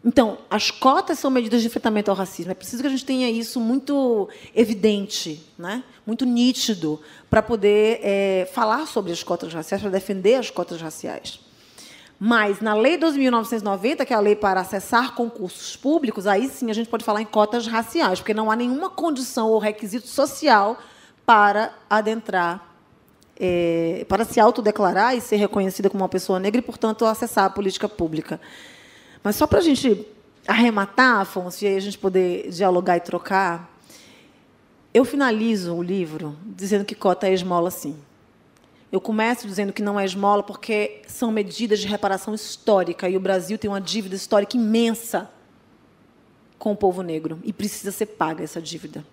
Então, 0.03 0.39
as 0.49 0.71
cotas 0.71 1.19
são 1.19 1.29
medidas 1.29 1.61
de 1.61 1.67
enfrentamento 1.67 2.09
ao 2.09 2.17
racismo. 2.17 2.51
É 2.51 2.55
preciso 2.55 2.81
que 2.81 2.87
a 2.87 2.91
gente 2.91 3.05
tenha 3.05 3.29
isso 3.29 3.59
muito 3.59 4.27
evidente, 4.55 5.45
né? 5.57 5.83
muito 6.05 6.25
nítido, 6.25 6.99
para 7.29 7.41
poder 7.43 7.99
é, 8.01 8.49
falar 8.51 8.87
sobre 8.87 9.11
as 9.11 9.21
cotas 9.21 9.53
raciais, 9.53 9.81
para 9.81 9.91
defender 9.91 10.35
as 10.35 10.49
cotas 10.49 10.81
raciais. 10.81 11.39
Mas, 12.19 12.61
na 12.61 12.73
Lei 12.73 12.97
2.990, 12.97 14.05
que 14.05 14.13
é 14.13 14.15
a 14.15 14.19
lei 14.19 14.35
para 14.35 14.61
acessar 14.61 15.15
concursos 15.15 15.75
públicos, 15.75 16.27
aí 16.27 16.49
sim 16.49 16.69
a 16.69 16.73
gente 16.73 16.89
pode 16.89 17.03
falar 17.03 17.21
em 17.21 17.25
cotas 17.25 17.65
raciais, 17.65 18.19
porque 18.19 18.33
não 18.33 18.51
há 18.51 18.55
nenhuma 18.55 18.89
condição 18.89 19.49
ou 19.49 19.59
requisito 19.59 20.07
social 20.07 20.79
para 21.25 21.73
adentrar, 21.89 22.75
é, 23.39 24.05
para 24.07 24.23
se 24.23 24.39
autodeclarar 24.39 25.15
e 25.15 25.21
ser 25.21 25.37
reconhecida 25.37 25.89
como 25.89 26.03
uma 26.03 26.09
pessoa 26.09 26.39
negra 26.39 26.59
e, 26.59 26.63
portanto, 26.63 27.05
acessar 27.05 27.45
a 27.45 27.49
política 27.49 27.89
pública. 27.89 28.39
Mas 29.23 29.35
só 29.35 29.45
para 29.45 29.59
a 29.59 29.61
gente 29.61 30.05
arrematar, 30.47 31.21
Afonso, 31.21 31.63
e 31.63 31.67
aí 31.67 31.75
a 31.75 31.79
gente 31.79 31.97
poder 31.97 32.49
dialogar 32.49 32.97
e 32.97 33.01
trocar, 33.01 33.71
eu 34.93 35.05
finalizo 35.05 35.73
o 35.73 35.81
livro 35.81 36.35
dizendo 36.45 36.83
que 36.83 36.95
cota 36.95 37.27
é 37.27 37.33
esmola, 37.33 37.71
sim. 37.71 37.95
Eu 38.91 38.99
começo 38.99 39.47
dizendo 39.47 39.71
que 39.71 39.81
não 39.81 39.97
é 39.97 40.03
esmola 40.03 40.43
porque 40.43 41.01
são 41.07 41.31
medidas 41.31 41.79
de 41.79 41.87
reparação 41.87 42.33
histórica 42.33 43.07
e 43.07 43.15
o 43.15 43.21
Brasil 43.21 43.57
tem 43.57 43.69
uma 43.69 43.79
dívida 43.79 44.15
histórica 44.15 44.57
imensa 44.57 45.29
com 46.59 46.73
o 46.73 46.75
povo 46.75 47.01
negro 47.01 47.39
e 47.43 47.53
precisa 47.53 47.91
ser 47.91 48.07
paga 48.07 48.43
essa 48.43 48.61
dívida. 48.61 49.05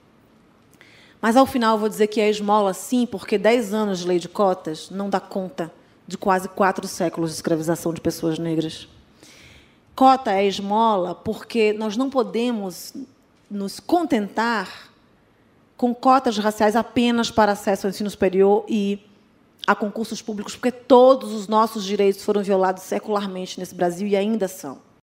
Mas 1.20 1.36
ao 1.36 1.46
final 1.46 1.76
eu 1.76 1.80
vou 1.80 1.88
dizer 1.88 2.08
que 2.08 2.20
é 2.20 2.28
esmola 2.28 2.74
sim, 2.74 3.06
porque 3.06 3.38
10 3.38 3.72
anos 3.72 4.00
de 4.00 4.08
lei 4.08 4.18
de 4.18 4.28
cotas 4.28 4.90
não 4.90 5.08
dá 5.08 5.20
conta 5.20 5.70
de 6.06 6.18
quase 6.18 6.48
quatro 6.48 6.88
séculos 6.88 7.30
de 7.30 7.36
escravização 7.36 7.92
de 7.94 8.00
pessoas 8.00 8.38
negras. 8.38 8.88
Cota 9.98 10.30
é 10.32 10.46
esmola 10.46 11.12
porque 11.12 11.72
nós 11.72 11.96
não 11.96 12.08
podemos 12.08 12.94
nos 13.50 13.80
contentar 13.80 14.92
com 15.76 15.92
cotas 15.92 16.38
raciais 16.38 16.76
apenas 16.76 17.32
para 17.32 17.50
acesso 17.50 17.84
ao 17.84 17.90
ensino 17.90 18.08
superior 18.08 18.64
e 18.68 19.04
a 19.66 19.74
concursos 19.74 20.22
públicos, 20.22 20.54
porque 20.54 20.70
todos 20.70 21.32
os 21.32 21.48
nossos 21.48 21.84
direitos 21.84 22.22
foram 22.22 22.44
violados 22.44 22.84
secularmente 22.84 23.58
nesse 23.58 23.74
Brasil 23.74 24.06
e 24.06 24.14
ainda 24.14 24.46
são. 24.46 24.78